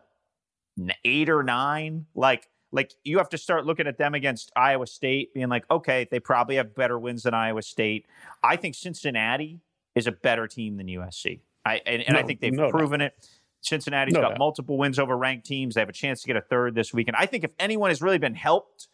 [1.04, 2.06] eight or nine.
[2.14, 6.06] Like like you have to start looking at them against Iowa State, being like, okay,
[6.10, 8.06] they probably have better wins than Iowa State.
[8.42, 9.60] I think Cincinnati
[9.94, 11.40] is a better team than USC.
[11.70, 12.72] I and, and I think they've no doubt.
[12.72, 13.14] proven it.
[13.62, 14.38] Cincinnati's No got doubt.
[14.38, 15.74] multiple wins over ranked teams.
[15.74, 17.16] They have a chance to get a third this weekend.
[17.16, 18.88] I think if anyone has really been helped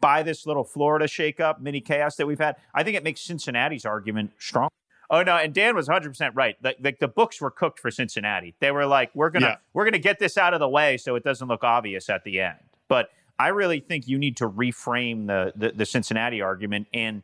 [0.00, 3.84] by this little Florida shakeup, mini chaos that we've had, I think it makes Cincinnati's
[3.84, 4.70] argument strong.
[5.10, 6.56] Oh no, and Dan was 100 percent right.
[6.62, 8.54] Like the, the books were cooked for Cincinnati.
[8.60, 9.56] They were like, we're gonna Yeah.
[9.72, 12.40] we're gonna get this out of the way so it doesn't look obvious at the
[12.40, 12.58] end.
[12.88, 16.88] But I really think you need to reframe the, the the Cincinnati argument.
[16.92, 17.22] And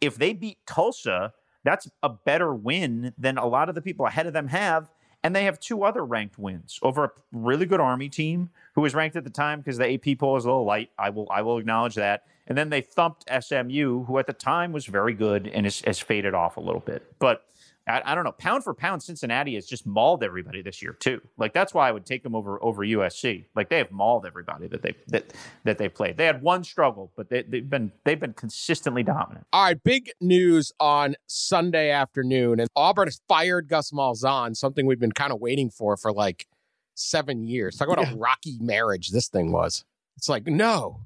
[0.00, 1.34] if they beat Tulsa,
[1.64, 4.90] that's a better win than a lot of the people ahead of them have.
[5.22, 8.94] And they have two other ranked wins over a really good Army team who was
[8.94, 10.90] ranked at the time because the AP poll is a little light.
[10.98, 12.24] I will I will acknowledge that.
[12.46, 15.98] And then they thumped SMU, who at the time was very good and has, has
[15.98, 17.18] faded off a little bit.
[17.18, 17.44] But
[17.86, 18.32] I, I don't know.
[18.32, 21.20] Pound for pound, Cincinnati has just mauled everybody this year too.
[21.38, 23.46] Like that's why I would take them over over USC.
[23.54, 25.32] Like they have mauled everybody that they that
[25.64, 26.16] that they played.
[26.16, 29.46] They had one struggle, but they, they've been they've been consistently dominant.
[29.52, 35.00] All right, big news on Sunday afternoon, and Auburn has fired Gus Malzahn, something we've
[35.00, 36.46] been kind of waiting for for like
[36.94, 37.76] seven years.
[37.76, 39.84] Talk about a rocky marriage this thing was.
[40.16, 41.00] It's like no,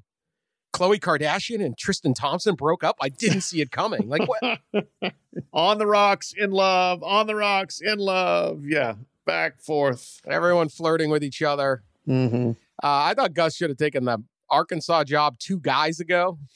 [0.75, 2.97] Khloe Kardashian and Tristan Thompson broke up.
[3.01, 4.07] I didn't see it coming.
[4.07, 4.59] Like what?
[5.53, 8.65] on the rocks, in love, on the rocks, in love.
[8.65, 10.21] Yeah, back, forth.
[10.27, 11.83] Everyone flirting with each other.
[12.07, 12.51] Mm-hmm.
[12.51, 16.37] Uh, I thought Gus should have taken the Arkansas job two guys ago.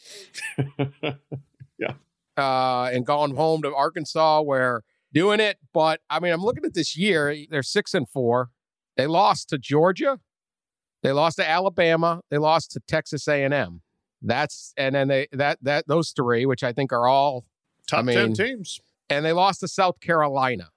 [1.80, 1.94] Yeah.
[2.38, 5.58] Uh, and gone home to Arkansas where doing it.
[5.74, 7.36] But I mean, I'm looking at this year.
[7.50, 8.50] They're six and four.
[8.98, 10.20] They lost to Georgia.
[11.02, 12.22] They lost to Alabama.
[12.30, 13.82] They lost to Texas A&M.
[14.22, 17.46] That's and then they that that those three, which I think are all,
[17.88, 18.80] Top I mean, 10 teams.
[19.10, 20.70] and they lost to South Carolina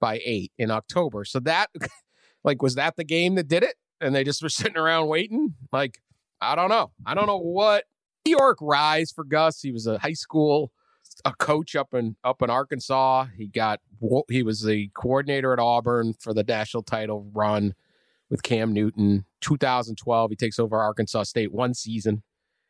[0.00, 1.24] by eight in October.
[1.24, 1.70] So that,
[2.44, 3.76] like, was that the game that did it?
[4.00, 5.54] And they just were sitting around waiting.
[5.72, 6.00] Like,
[6.40, 6.92] I don't know.
[7.06, 7.84] I don't know what
[8.24, 9.60] New York rise for Gus.
[9.60, 10.72] He was a high school
[11.24, 13.26] a coach up in up in Arkansas.
[13.36, 13.80] He got
[14.28, 17.74] he was the coordinator at Auburn for the national title run
[18.30, 19.24] with Cam Newton.
[19.40, 22.22] 2012, he takes over Arkansas State one season,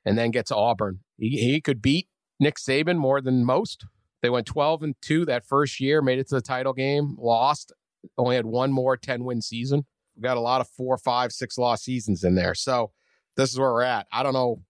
[0.04, 1.00] and then gets to Auburn.
[1.18, 2.08] He, he could beat
[2.40, 3.86] Nick Saban more than most.
[4.22, 7.72] They went 12 and two that first year, made it to the title game, lost,
[8.18, 9.84] only had one more 10 win season.
[10.16, 12.54] We got a lot of four, five, six loss seasons in there.
[12.54, 12.92] So
[13.36, 14.06] this is where we're at.
[14.12, 14.62] I don't know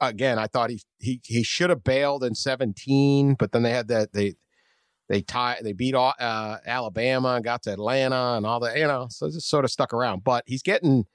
[0.00, 3.88] again, I thought he he he should have bailed in 17, but then they had
[3.88, 4.34] that they
[5.08, 8.76] they tie they beat uh, Alabama, got to Atlanta, and all that.
[8.76, 10.24] You know, so just sort of stuck around.
[10.24, 11.06] But he's getting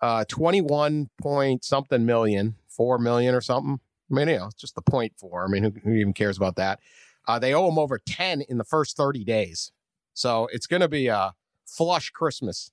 [0.00, 3.80] uh, 21 point something million, four million or something.
[4.10, 5.44] I mean, you know, it's just the point four.
[5.44, 6.80] I mean, who, who even cares about that?
[7.26, 9.72] Uh, they owe him over 10 in the first 30 days,
[10.12, 12.72] so it's going to be a flush Christmas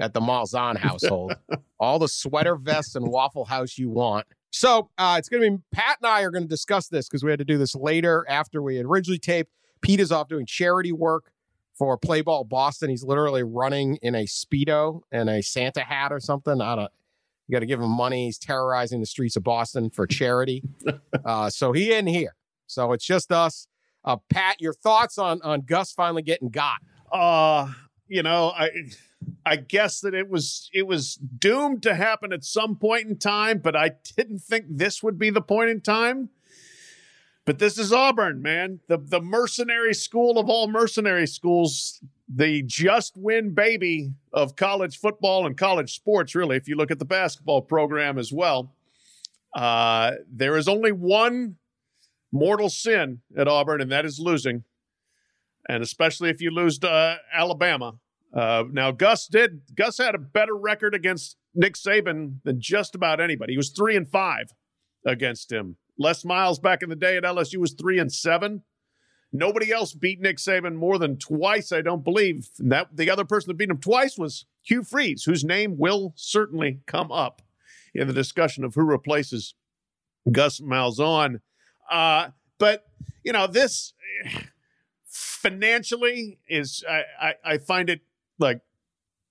[0.00, 1.34] at the Malzahn household.
[1.78, 4.26] all the sweater vests and Waffle House you want.
[4.50, 7.24] So uh, it's going to be Pat and I are going to discuss this because
[7.24, 9.50] we had to do this later after we had originally taped.
[9.80, 11.32] Pete is off doing charity work
[11.74, 12.90] for Play Ball Boston.
[12.90, 16.60] He's literally running in a speedo and a Santa hat or something.
[16.60, 16.92] I don't.
[17.48, 18.26] You got to give him money.
[18.26, 20.62] He's terrorizing the streets of Boston for charity.
[21.24, 22.34] uh, so he isn't here.
[22.66, 23.66] So it's just us.
[24.04, 26.78] Uh, Pat, your thoughts on on Gus finally getting got?
[27.12, 27.70] Uh,
[28.08, 28.70] you know, I
[29.44, 33.58] I guess that it was it was doomed to happen at some point in time,
[33.58, 36.30] but I didn't think this would be the point in time.
[37.44, 38.80] But this is Auburn, man.
[38.86, 42.00] The the mercenary school of all mercenary schools,
[42.32, 47.00] the just win baby of college football and college sports, really, if you look at
[47.00, 48.74] the basketball program as well.
[49.54, 51.56] Uh, there is only one
[52.30, 54.64] mortal sin at Auburn, and that is losing.
[55.68, 57.94] And especially if you lose to uh, Alabama.
[58.34, 59.62] Uh, now, Gus did.
[59.74, 63.52] Gus had a better record against Nick Saban than just about anybody.
[63.52, 64.52] He was three and five
[65.04, 65.76] against him.
[66.02, 68.62] Les Miles back in the day at LSU was three and seven.
[69.32, 72.50] Nobody else beat Nick Saban more than twice, I don't believe.
[72.58, 76.12] And that the other person that beat him twice was Hugh Freeze, whose name will
[76.16, 77.40] certainly come up
[77.94, 79.54] in the discussion of who replaces
[80.30, 81.40] Gus Malzahn.
[81.90, 82.86] Uh, but
[83.24, 83.94] you know, this
[85.04, 88.00] financially is I, I, I find it
[88.38, 88.60] like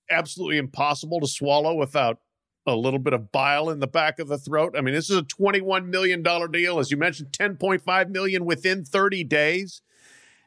[0.10, 2.20] absolutely impossible to swallow without
[2.68, 4.76] a little bit of bile in the back of the throat.
[4.78, 6.80] I mean, this is a $21 million deal.
[6.80, 9.82] As you mentioned, 10.5 million within 30 days.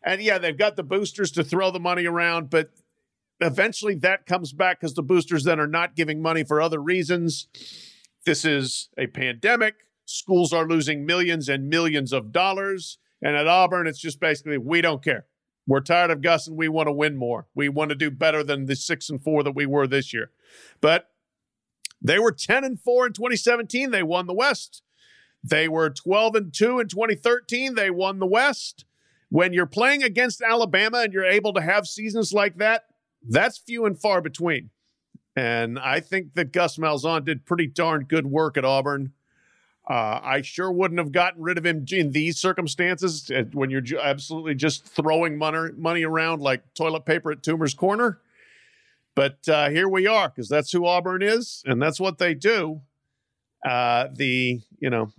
[0.02, 2.70] And yeah, they've got the boosters to throw the money around, but
[3.40, 7.48] eventually that comes back because the boosters then are not giving money for other reasons.
[8.24, 9.74] This is a pandemic.
[10.04, 12.98] Schools are losing millions and millions of dollars.
[13.22, 15.26] And at Auburn, it's just basically, we don't care.
[15.66, 17.46] We're tired of Gus and we want to win more.
[17.54, 20.30] We want to do better than the six and four that we were this year.
[20.82, 21.08] But
[22.04, 23.90] they were 10 and 4 in 2017.
[23.90, 24.82] They won the West.
[25.42, 27.74] They were 12 and 2 in 2013.
[27.74, 28.84] They won the West.
[29.30, 32.84] When you're playing against Alabama and you're able to have seasons like that,
[33.26, 34.70] that's few and far between.
[35.34, 39.12] And I think that Gus Malzahn did pretty darn good work at Auburn.
[39.88, 43.82] Uh, I sure wouldn't have gotten rid of him in these circumstances uh, when you're
[44.00, 48.20] absolutely just throwing money, money around like toilet paper at Toomer's Corner.
[49.14, 52.82] But uh, here we are because that's who Auburn is and that's what they do.
[53.64, 55.10] Uh, the you know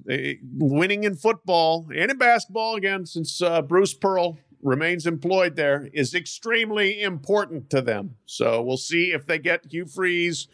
[0.57, 6.13] winning in football and in basketball again since uh, Bruce Pearl remains employed there is
[6.13, 8.17] extremely important to them.
[8.25, 10.47] So we'll see if they get Hugh Freeze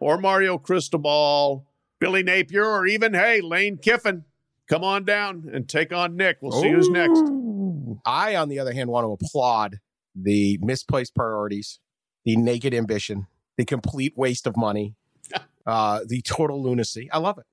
[0.00, 1.66] or Mario Cristobal,
[2.00, 4.24] Billy Napier, or even hey Lane Kiffin.
[4.68, 6.38] Come on down and take on Nick.
[6.40, 6.74] We'll see Ooh.
[6.74, 7.22] who's next.
[8.04, 9.78] I, on the other hand, want to applaud
[10.14, 11.78] the misplaced priorities
[12.24, 13.26] the naked ambition,
[13.56, 14.94] the complete waste of money,
[15.66, 17.10] uh, the total lunacy.
[17.12, 17.46] I love it.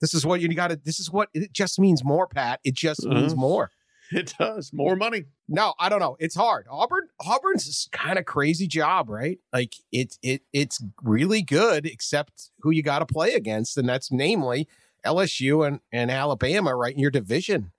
[0.00, 2.60] This is what you got to, this is what it just means more, Pat.
[2.64, 3.14] It just uh-huh.
[3.14, 3.70] means more.
[4.12, 4.70] It does.
[4.72, 5.24] More money.
[5.48, 6.16] No, I don't know.
[6.20, 6.66] It's hard.
[6.70, 9.38] Auburn, Auburn's kind of crazy job, right?
[9.52, 14.12] Like it, it, it's really good, except who you got to play against, and that's
[14.12, 14.68] namely
[15.04, 17.72] LSU and, and Alabama, right in your division.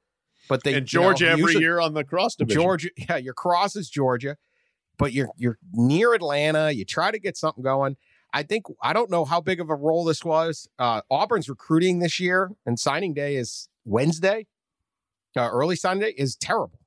[0.50, 2.62] But they and Georgia you know, every usually, year on the cross division.
[2.62, 4.38] Georgia, yeah, your cross is Georgia
[4.98, 6.72] but you're you're near Atlanta.
[6.72, 7.98] You try to get something going.
[8.34, 10.68] I think I don't know how big of a role this was.
[10.78, 14.48] Uh, Auburn's recruiting this year, and signing day is Wednesday.
[15.38, 16.80] Uh, early Sunday is terrible.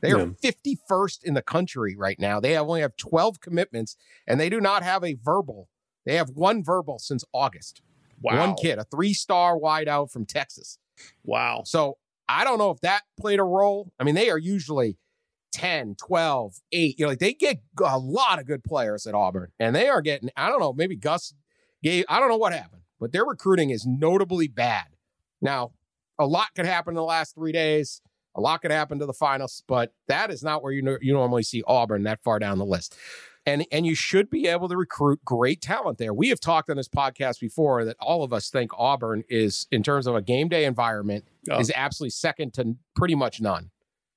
[0.00, 0.50] They are yeah.
[0.90, 2.38] 51st in the country right now.
[2.38, 3.96] They have only have 12 commitments,
[4.26, 5.68] and they do not have a verbal.
[6.04, 7.80] They have one verbal since August.
[8.20, 8.38] Wow.
[8.38, 10.78] One kid, a three-star wideout from Texas.
[11.24, 11.62] Wow.
[11.64, 11.96] So
[12.28, 13.92] I don't know if that played a role.
[13.98, 14.98] I mean, they are usually
[15.54, 16.98] 10, 12, 8.
[16.98, 20.02] You know, like they get a lot of good players at Auburn, and they are
[20.02, 21.32] getting, I don't know, maybe Gus
[21.82, 24.86] gave, I don't know what happened, but their recruiting is notably bad.
[25.40, 25.72] Now,
[26.18, 28.02] a lot could happen in the last three days.
[28.34, 31.44] A lot could happen to the finals, but that is not where you, you normally
[31.44, 32.96] see Auburn that far down the list.
[33.46, 36.12] And, and you should be able to recruit great talent there.
[36.14, 39.82] We have talked on this podcast before that all of us think Auburn is, in
[39.84, 41.60] terms of a game day environment, oh.
[41.60, 43.70] is absolutely second to pretty much none.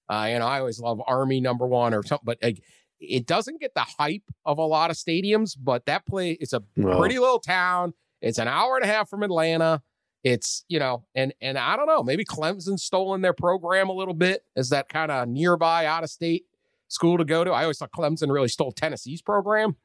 [0.10, 2.64] Uh, and I always love Army number one or something, but like,
[3.00, 5.56] it doesn't get the hype of a lot of stadiums.
[5.60, 6.62] But that play, it's a
[6.98, 7.94] pretty little town.
[8.22, 9.82] It's an hour and a half from Atlanta.
[10.24, 14.16] It's you know, and and I don't know, maybe Clemson's stolen their program a little
[14.16, 16.46] bit as that kind of nearby out of state
[16.88, 17.52] school to go to.
[17.52, 19.76] I always thought Clemson really stole Tennessee's program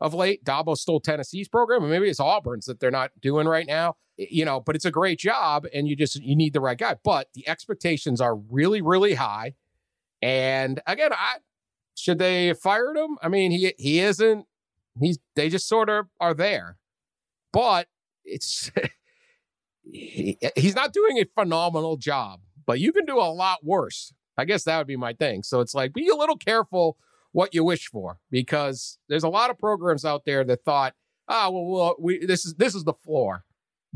[0.00, 0.44] of late.
[0.44, 3.96] Dabo stole Tennessee's program, and maybe it's Auburn's that they're not doing right now.
[4.16, 6.96] You know, but it's a great job, and you just you need the right guy.
[7.02, 9.54] But the expectations are really, really high.
[10.22, 11.36] And again, I
[11.94, 13.18] should they have fired him?
[13.22, 14.46] I mean, he he isn't.
[15.00, 16.76] He's they just sort of are there,
[17.52, 17.88] but
[18.24, 18.70] it's
[19.82, 22.40] he, he's not doing a phenomenal job.
[22.66, 24.12] But you can do a lot worse.
[24.36, 25.42] I guess that would be my thing.
[25.42, 26.96] So it's like be a little careful
[27.32, 30.94] what you wish for because there's a lot of programs out there that thought,
[31.28, 33.44] ah, oh, well, well, we this is this is the floor.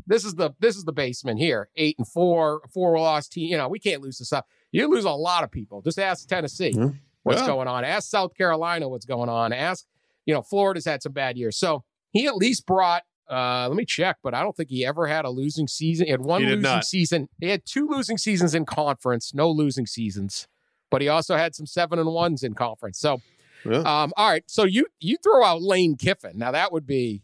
[0.06, 1.68] This is the this is the basement here.
[1.76, 3.50] Eight and four, four lost team.
[3.50, 4.46] You know, we can't lose this up.
[4.72, 5.82] You lose a lot of people.
[5.82, 6.96] Just ask Tennessee mm-hmm.
[7.22, 7.46] what's yeah.
[7.46, 7.84] going on.
[7.84, 9.52] Ask South Carolina what's going on.
[9.52, 9.86] Ask,
[10.26, 11.56] you know, Florida's had some bad years.
[11.56, 15.06] So he at least brought Uh, let me check, but I don't think he ever
[15.06, 16.06] had a losing season.
[16.06, 16.84] He had one He losing not.
[16.84, 17.28] season.
[17.40, 20.48] He had two losing seasons in conference, no losing seasons,
[20.90, 22.98] but he also had some seven and ones in conference.
[22.98, 23.20] So,
[23.64, 23.78] Yeah.
[23.78, 24.44] um, all right.
[24.46, 26.36] So you you throw out Lane Kiffin.
[26.36, 27.22] Now that would be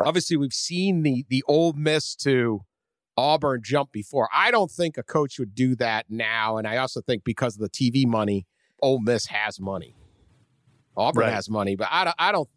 [0.00, 2.62] obviously we've seen the the Ole Miss to
[3.16, 4.28] Auburn jump before.
[4.34, 7.62] I don't think a coach would do that now, and I also think because of
[7.62, 8.46] the TV money,
[8.82, 9.94] Ole Miss has money.
[10.98, 11.32] Auburn Right.
[11.34, 12.48] has money, but I don't, I don't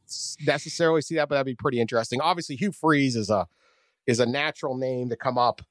[0.46, 1.28] necessarily see that.
[1.28, 2.22] But that'd be pretty interesting.
[2.22, 3.48] Obviously, Hugh Freeze is a
[4.08, 5.62] is a natural name to come up.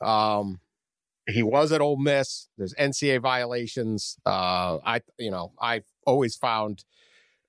[0.00, 0.60] Um,
[1.28, 2.48] he was at Ole Miss.
[2.56, 4.16] There's NCAA violations.
[4.24, 6.84] Uh, I you know I've always found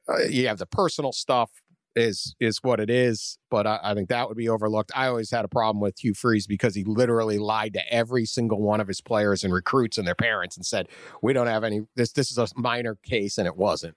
[0.10, 1.51] uh, you have the personal stuff
[1.96, 4.92] is is what it is, but I, I think that would be overlooked.
[4.96, 8.62] I always had a problem with Hugh Freeze because he literally lied to every single
[8.62, 10.88] one of his players and recruits and their parents and said,
[11.22, 11.82] "We don't have any.
[11.96, 13.96] This this is a minor case," and it wasn't.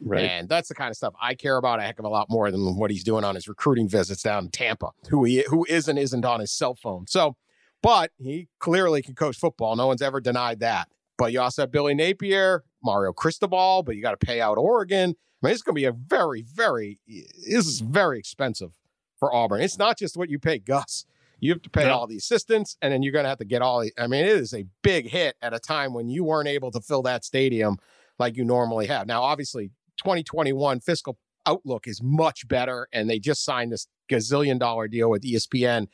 [0.00, 0.24] Right.
[0.24, 2.50] And that's the kind of stuff I care about a heck of a lot more
[2.50, 5.88] than what he's doing on his recruiting visits down in Tampa, who he who is
[5.88, 7.06] and isn't on his cell phone.
[7.06, 7.36] So,
[7.82, 9.76] but he clearly can coach football.
[9.76, 10.88] No one's ever denied that.
[11.16, 15.14] But you also have Billy Napier, Mario Cristobal, but you got to pay out Oregon.
[15.44, 18.72] I mean, it's going to be a very, very, this is very expensive
[19.18, 19.60] for Auburn.
[19.60, 21.04] It's not just what you pay Gus.
[21.40, 21.94] You have to pay No.
[21.98, 23.80] all the assistants, and then you're going to have to get all.
[23.82, 26.70] The, I mean, it is a big hit at a time when you weren't able
[26.70, 27.76] to fill that stadium
[28.18, 29.06] like you normally have.
[29.06, 34.88] Now, obviously, 2021 fiscal outlook is much better, and they just signed this gazillion dollar
[34.88, 35.88] deal with ESPN.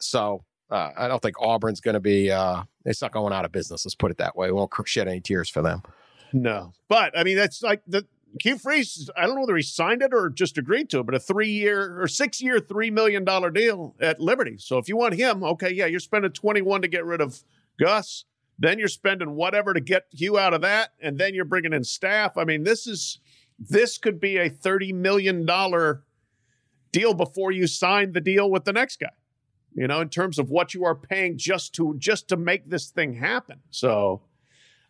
[0.00, 2.30] So uh, I don't think Auburn's going to be.
[2.30, 3.84] Uh, it's not going out of business.
[3.84, 4.46] Let's put it that way.
[4.46, 5.82] We won't shed any tears for them.
[6.32, 8.06] No, but I mean that's like the
[8.40, 9.08] Hugh Freeze.
[9.16, 12.00] I don't know whether he signed it or just agreed to it, but a three-year
[12.00, 14.56] or six-year, three million dollar deal at Liberty.
[14.58, 17.42] So if you want him, okay, yeah, you're spending twenty-one to get rid of
[17.78, 18.24] Gus.
[18.58, 21.84] Then you're spending whatever to get Hugh out of that, and then you're bringing in
[21.84, 22.36] staff.
[22.36, 23.20] I mean, this is
[23.58, 26.02] this could be a thirty million dollar
[26.92, 29.10] deal before you sign the deal with the next guy.
[29.74, 32.90] You know, in terms of what you are paying just to just to make this
[32.90, 33.60] thing happen.
[33.70, 34.22] So.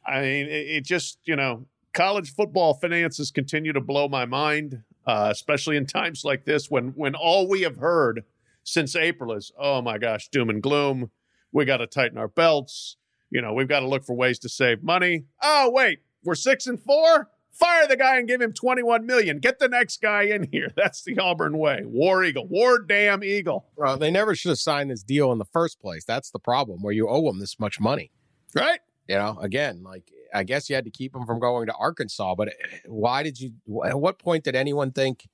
[0.07, 1.65] I mean, it, it just, you know,
[1.95, 6.89] college football finances continue to blow my mind, uh, especially in times like this when
[6.89, 8.25] when all we have heard
[8.65, 11.11] since April is, oh my gosh, doom and gloom.
[11.53, 12.97] We got to tighten our belts.
[13.31, 15.25] You know, we've got to look for ways to save money.
[15.43, 17.31] Oh, wait, we're six and four?
[17.51, 19.39] Fire the guy and give him 21 million.
[19.39, 20.73] Get the next guy in here.
[20.77, 21.83] That's the Auburn way.
[21.85, 22.49] War Eagle.
[22.49, 23.67] War damn Eagle.
[23.77, 26.05] Well, they never should have signed this deal in the first place.
[26.05, 28.11] That's the problem, where you owe them this much money.
[28.55, 28.81] Right?
[29.09, 32.35] You know, again, like I guess you had to keep him from going to Arkansas,
[32.35, 33.53] but eh, why did you?
[33.87, 35.29] At what point did anyone think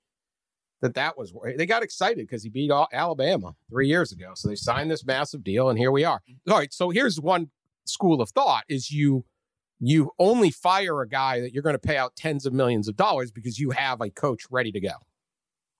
[0.82, 1.32] that that was?
[1.56, 5.04] They got excited because he beat Al- Alabama three years ago, so they signed this
[5.04, 6.20] massive deal, and here we are.
[6.48, 7.50] All right, so here's one
[7.86, 9.24] school of thought: is you
[9.80, 12.96] you only fire a guy that you're going to pay out tens of millions of
[12.96, 14.92] dollars because you have a coach ready to go.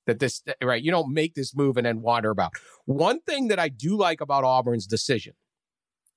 [0.07, 2.55] That this right, you don't make this move and then wander about.
[2.87, 5.35] One thing that I do like about Auburn's decision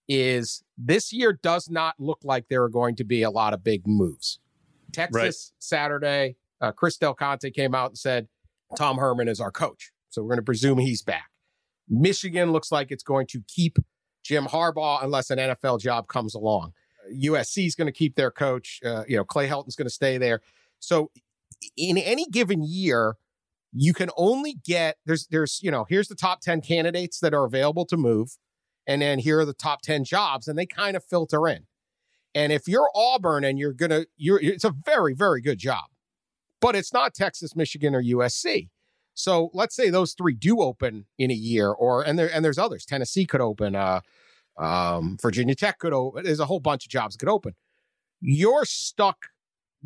[0.08, 3.64] is this year does not look like there are going to be a lot of
[3.64, 4.40] big moves.
[4.92, 5.34] Texas Right.
[5.60, 8.28] Saturday, uh, Chris Del Conte came out and said
[8.78, 11.30] Tom Herman is our coach, so we're going to presume he's back.
[11.90, 13.78] Michigan looks like it's going to keep
[14.24, 16.74] Jim Harbaugh unless an NFL job comes along.
[17.14, 18.80] USC is going to keep their coach.
[18.86, 20.42] Uh, you know, Clay Helton's going to stay there.
[20.80, 21.12] So,
[21.76, 23.18] in any given year,
[23.74, 27.46] you can only get there's there's you know here's the top ten candidates that are
[27.46, 28.38] available to move
[28.88, 31.66] and then here are the top 10 jobs and they kind of filter in.
[32.36, 35.86] And if you're auburn and you're gonna you're it's a very very good job
[36.60, 38.70] but it's not texas michigan or usc
[39.14, 42.58] so let's say those three do open in a year or and there and there's
[42.58, 42.86] others.
[42.86, 44.02] Tennessee could open uh
[44.58, 47.54] um virginia tech could open there's a whole bunch of jobs could open.
[48.22, 49.28] You're stuck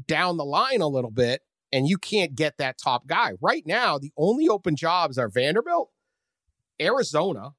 [0.08, 1.42] down the line a little bit
[1.72, 3.34] and you can't get that top guy.
[3.42, 5.92] Right now the only open jobs are vanderbilt
[6.80, 7.52] arizona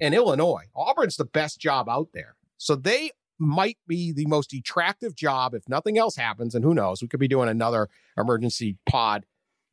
[0.00, 0.64] and Illinois.
[0.74, 2.36] Auburn's the best job out there.
[2.56, 6.54] So they might be the most attractive job if nothing else happens.
[6.54, 7.00] And who knows?
[7.00, 9.26] We could be doing another emergency pod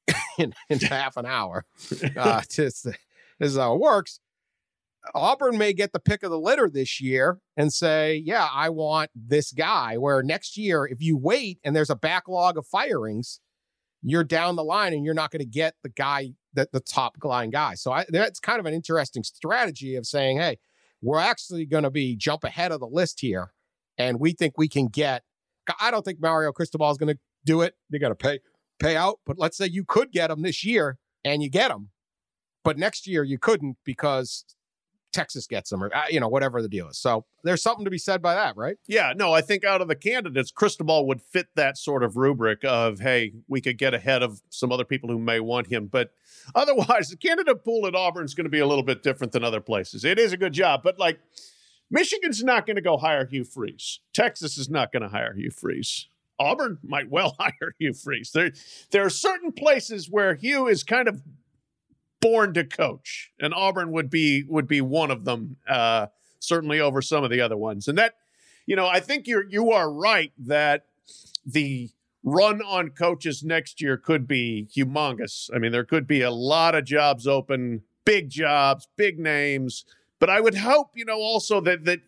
[0.38, 1.66] in, in half an hour.
[2.16, 2.86] Uh, this
[3.40, 4.20] is how it works.
[5.14, 9.12] Auburn may get the pick of the litter this year and say, yeah, I want
[9.14, 9.98] this guy.
[9.98, 13.40] Where next year, if you wait and there's a backlog of firings,
[14.02, 17.16] you're down the line and you're not going to get the guy that the top
[17.24, 17.76] line guy.
[17.76, 20.58] So I, that's kind of an interesting strategy of saying, hey,
[21.02, 23.54] we're actually going to be jump ahead of the list here,
[23.98, 25.24] and we think we can get.
[25.80, 27.76] I don't think Mario Cristobal is going to do it.
[27.90, 28.40] They got to pay
[28.80, 31.90] pay out, but let's say you could get him this year and you get him,
[32.64, 34.44] but next year you couldn't because
[35.16, 36.98] Texas gets them, or uh, you know, whatever the deal is.
[36.98, 38.76] So there's something to be said by that, right?
[38.86, 42.66] Yeah, no, I think out of the candidates, Cristobal would fit that sort of rubric
[42.66, 45.88] of, hey, we could get ahead of some other people who may want him.
[45.88, 46.12] But
[46.56, 49.44] otherwise, the candidate pool at Auburn is going to be a little bit different than
[49.44, 50.04] other places.
[50.04, 51.20] It is a good job, but like
[51.90, 54.02] Michigan's not going to go hire Hugh Freeze.
[54.14, 56.10] Texas is not going to hire Hugh Freeze.
[56.38, 58.32] Auburn might well hire Hugh Freeze.
[58.32, 58.52] There,
[58.92, 61.22] there are certain places where Hugh is kind of
[62.26, 65.58] born to coach, and Auburn would be would be one of them.
[65.68, 66.08] Uh,
[66.40, 68.16] certainly over some of the other ones, and that
[68.66, 70.86] you know, I think you're you are right that
[71.46, 71.92] the
[72.24, 75.52] run on coaches next year could be humongous.
[75.54, 79.86] I mean, there could be a lot of jobs open, big jobs, big names.
[80.20, 82.00] But I would hope, you know, also that that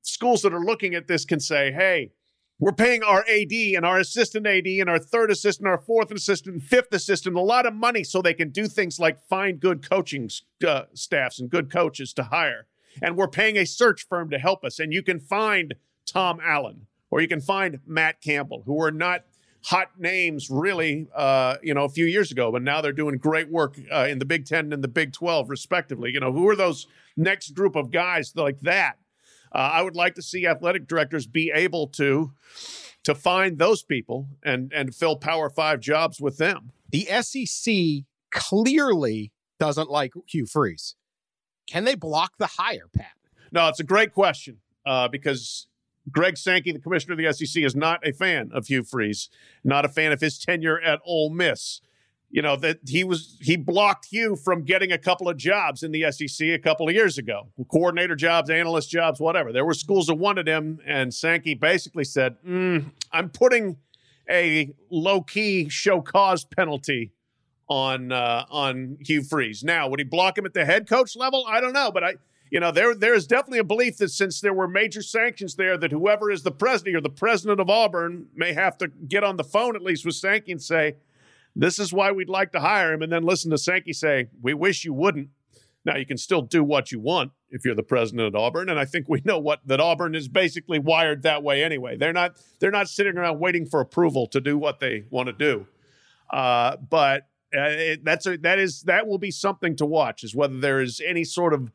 [0.00, 2.12] schools that are looking at this can say, hey,
[2.58, 6.62] we're paying our AD and our assistant AD and our third assistant, our fourth assistant,
[6.62, 10.30] fifth assistant a lot of money so they can do things like find good coaching
[10.66, 12.66] uh, staffs and good coaches to hire.
[13.02, 14.78] And we're paying a search firm to help us.
[14.78, 15.74] And you can find
[16.06, 19.24] Tom Allen or you can find Matt Campbell, who are not
[19.64, 23.50] hot names really, uh, you know, a few years ago, but now they're doing great
[23.50, 26.10] work uh, in the Big Ten and the Big Twelve, respectively.
[26.12, 26.86] You know, who are those
[27.16, 28.98] next group of guys like that?
[29.56, 32.32] Uh, I would like to see athletic directors be able to
[33.04, 36.72] to find those people and and fill Power Five jobs with them.
[36.90, 40.94] The SEC clearly doesn't like Hugh Freeze.
[41.66, 43.12] Can they block the hire, Pat?
[43.50, 45.68] No, it's a great question uh, because
[46.12, 49.30] Greg Sankey, the commissioner of the SEC, is not a fan of Hugh Freeze,
[49.64, 51.80] not a fan of his tenure at Ole Miss.
[52.30, 55.92] You know that he was he blocked Hugh from getting a couple of jobs in
[55.92, 59.52] the SEC a couple of years ago, coordinator jobs, analyst jobs, whatever.
[59.52, 63.76] There were schools that wanted him, and Sankey basically said, mm, "I'm putting
[64.28, 67.12] a low key show cause penalty
[67.68, 71.46] on uh, on Hugh Freeze." Now, would he block him at the head coach level?
[71.48, 72.14] I don't know, but I
[72.50, 75.76] you know, there there is definitely a belief that since there were major sanctions there,
[75.78, 79.36] that whoever is the president or the president of Auburn may have to get on
[79.36, 80.96] the phone at least with Sankey and say,
[81.58, 84.54] "This is why we'd like to hire him," and then listen to Sankey say, "We
[84.54, 85.30] wish you wouldn't."
[85.84, 88.78] Now you can still do what you want if you're the president of Auburn, and
[88.78, 91.96] I think we know what that Auburn is basically wired that way anyway.
[91.96, 95.32] They're not they're not sitting around waiting for approval to do what they want to
[95.32, 95.66] do,
[96.30, 100.34] uh, but uh, it, that's a, that is that will be something to watch is
[100.34, 101.70] whether there is any sort of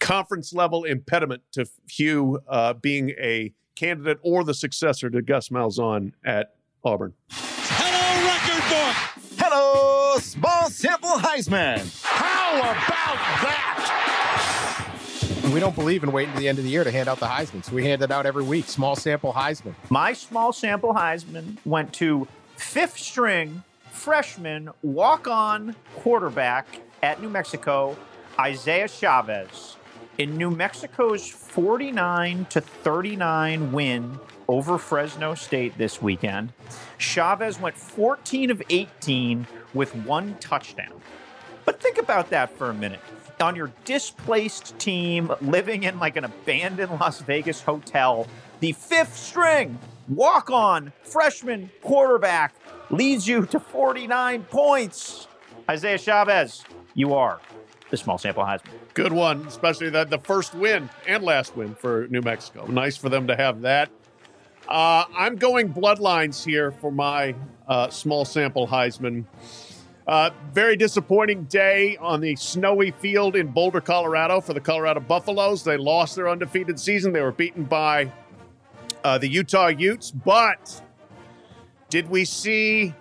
[0.00, 6.12] conference level impediment to Hugh uh, being a candidate or the successor to Gus Malzahn
[6.24, 6.54] at
[6.84, 7.14] Auburn.
[8.68, 8.96] Hello, record.
[9.38, 12.02] Hello, small sample Heisman.
[12.02, 14.90] How about that?
[15.54, 17.26] We don't believe in waiting to the end of the year to hand out the
[17.26, 18.66] Heisman, so we hand it out every week.
[18.66, 19.76] Small sample Heisman.
[19.88, 23.62] My small sample Heisman went to fifth string
[23.92, 26.66] freshman walk on quarterback
[27.04, 27.96] at New Mexico,
[28.36, 29.76] Isaiah Chavez
[30.18, 34.18] in New Mexico's 49 to 39 win
[34.48, 36.52] over Fresno State this weekend,
[36.98, 41.00] Chavez went 14 of 18 with one touchdown.
[41.64, 43.00] But think about that for a minute.
[43.40, 48.26] On your displaced team, living in like an abandoned Las Vegas hotel,
[48.60, 49.78] the fifth string
[50.08, 52.54] walk on freshman quarterback
[52.90, 55.28] leads you to 49 points.
[55.68, 57.40] Isaiah Chavez, you are
[57.90, 58.70] the small sample Heisman.
[58.94, 62.66] Good one, especially the, the first win and last win for New Mexico.
[62.66, 63.90] Nice for them to have that.
[64.68, 67.34] Uh, I'm going bloodlines here for my
[67.68, 69.24] uh, small sample Heisman.
[70.06, 75.64] Uh, very disappointing day on the snowy field in Boulder, Colorado for the Colorado Buffaloes.
[75.64, 77.12] They lost their undefeated season.
[77.12, 78.12] They were beaten by
[79.02, 80.10] uh, the Utah Utes.
[80.10, 80.82] But
[81.88, 82.94] did we see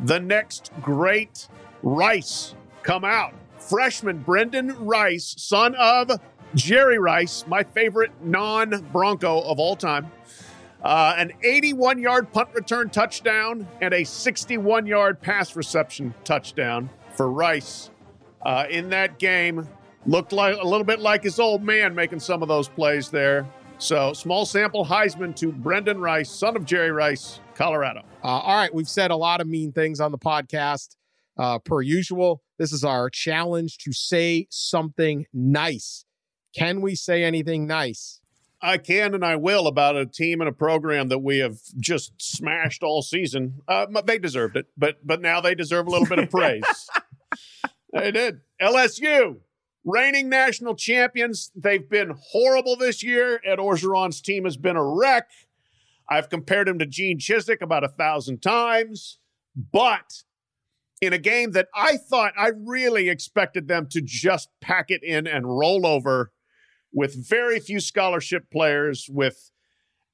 [0.00, 1.48] the next great
[1.82, 3.34] Rice come out?
[3.60, 6.10] freshman Brendan Rice, son of
[6.54, 10.10] Jerry Rice, my favorite non Bronco of all time.
[10.82, 17.30] Uh, an 81 yard punt return touchdown and a 61 yard pass reception touchdown for
[17.30, 17.90] Rice
[18.42, 19.68] uh, in that game.
[20.06, 23.46] Looked like a little bit like his old man making some of those plays there.
[23.76, 28.00] So, small sample Heisman to Brendan Rice, son of Jerry Rice, Colorado.
[28.22, 30.96] Uh, all right, we've said a lot of mean things on the podcast,
[31.38, 32.42] uh, per usual.
[32.58, 36.04] This is our challenge to say something nice.
[36.54, 38.19] Can we say anything nice?
[38.62, 42.12] I can and I will about a team and a program that we have just
[42.18, 43.62] smashed all season.
[43.66, 46.88] Uh, they deserved it, but but now they deserve a little bit of praise.
[47.92, 48.40] they did.
[48.60, 49.38] LSU,
[49.84, 51.50] reigning national champions.
[51.54, 53.40] They've been horrible this year.
[53.44, 55.28] Ed Orgeron's team has been a wreck.
[56.08, 59.18] I've compared him to Gene Chizik about a thousand times,
[59.54, 60.24] but
[61.00, 65.26] in a game that I thought I really expected them to just pack it in
[65.26, 66.32] and roll over
[66.92, 69.50] with very few scholarship players, with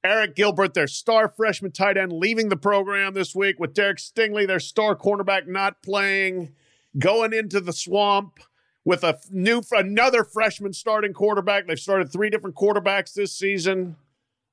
[0.05, 4.45] Arik Gilbert, their star freshman tight end, leaving the program this week, with Derek Stingley,
[4.45, 6.53] their star cornerback, not playing,
[6.97, 8.39] going into the swamp
[8.85, 11.67] with a new another freshman starting quarterback.
[11.67, 13.97] They've started three different quarterbacks this season.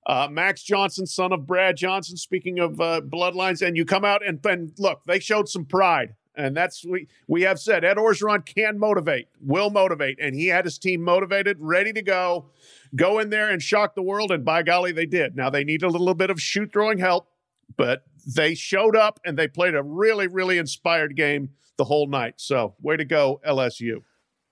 [0.06, 2.16] Uh, Max Johnson, son of Brad Johnson.
[2.16, 6.16] Speaking of uh, bloodlines, and you come out and, and look, they showed some pride,
[6.36, 10.64] and that's we we have said Ed Orgeron can motivate, will motivate, and he had
[10.64, 12.46] his team motivated, ready to go,
[12.96, 15.36] go in there and shock the world, and by golly, they did.
[15.36, 17.28] Now they need a little bit of shoot throwing help,
[17.76, 22.34] but they showed up and they played a really really inspired game the whole night.
[22.36, 24.02] So way to go, LSU.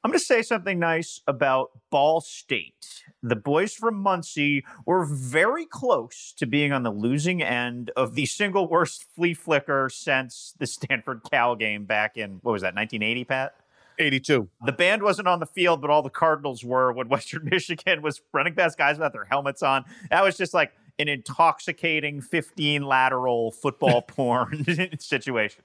[0.04, 3.04] I'm going to say something nice about Ball State.
[3.22, 8.26] The boys from Muncie were very close to being on the losing end of the
[8.26, 13.24] single worst flea flicker since the Stanford Cal game back in, what was that, 1980,
[13.24, 13.54] Pat?
[13.98, 14.48] 82.
[14.64, 18.20] The band wasn't on the field, but all the Cardinals were when Western Michigan was
[18.32, 19.84] running past guys without their helmets on.
[20.10, 24.64] That was just like an intoxicating 15 lateral football porn
[24.98, 25.62] situation.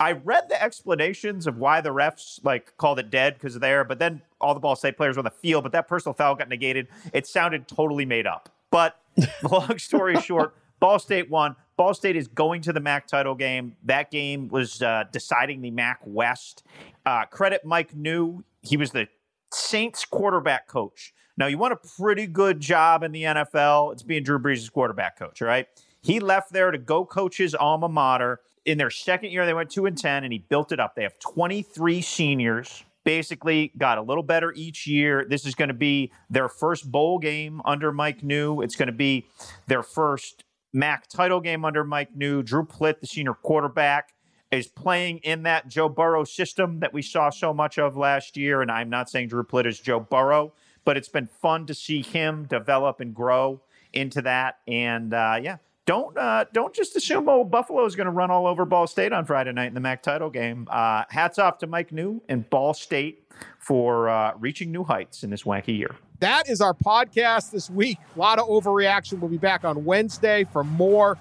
[0.00, 3.84] I read the explanations of why the refs like called it dead because of there,
[3.84, 6.34] but then all the Ball State players were on the field, but that personal foul
[6.34, 6.88] got negated.
[7.12, 8.48] It sounded totally made up.
[8.70, 9.00] But
[9.50, 11.56] long story short, Ball State won.
[11.76, 13.76] Ball State is going to the MAC title game.
[13.84, 16.62] That game was uh, deciding the MAC West.
[17.06, 18.42] Uh, credit Mike Neu.
[18.62, 19.08] He was the
[19.52, 21.14] Saints quarterback coach.
[21.36, 23.92] Now, you want a pretty good job in the NFL.
[23.92, 25.66] It's being Drew Brees' quarterback coach, right?
[26.02, 28.40] He left there to go coach his alma mater.
[28.64, 30.94] In their second year, they went 2 and 10, and he built it up.
[30.94, 32.84] They have 23 seniors.
[33.04, 35.24] Basically, got a little better each year.
[35.28, 38.62] This is going to be their first bowl game under Mike Neu.
[38.62, 39.26] It's going to be
[39.66, 42.42] their first MAC title game under Mike Neu.
[42.42, 44.12] Drew Plitt, the senior quarterback,
[44.50, 48.62] is playing in that Joe Burrow system that we saw so much of last year.
[48.62, 50.52] And I'm not saying Drew Plitt is Joe Burrow,
[50.90, 53.60] but it's been fun to see him develop and grow
[53.92, 54.58] into that.
[54.66, 58.44] And uh, yeah, don't uh, don't just assume oh Buffalo is going to run all
[58.48, 60.66] over Ball State on Friday night in the MAC title game.
[60.68, 63.22] Uh, hats off to Mike Neu and Ball State
[63.60, 65.94] for uh, reaching new heights in this wacky year.
[66.18, 67.98] That is our podcast this week.
[68.16, 69.20] A lot of overreaction.
[69.20, 71.16] We'll be back on Wednesday for more.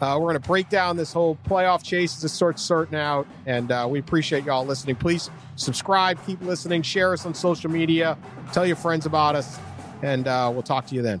[0.00, 3.26] Uh, we're going to break down this whole playoff chase as it starts sorting out,
[3.46, 4.94] and uh, we appreciate y'all listening.
[4.94, 8.16] Please subscribe, keep listening, share us on social media,
[8.52, 9.58] tell your friends about us,
[10.02, 11.20] and uh, we'll talk to you then.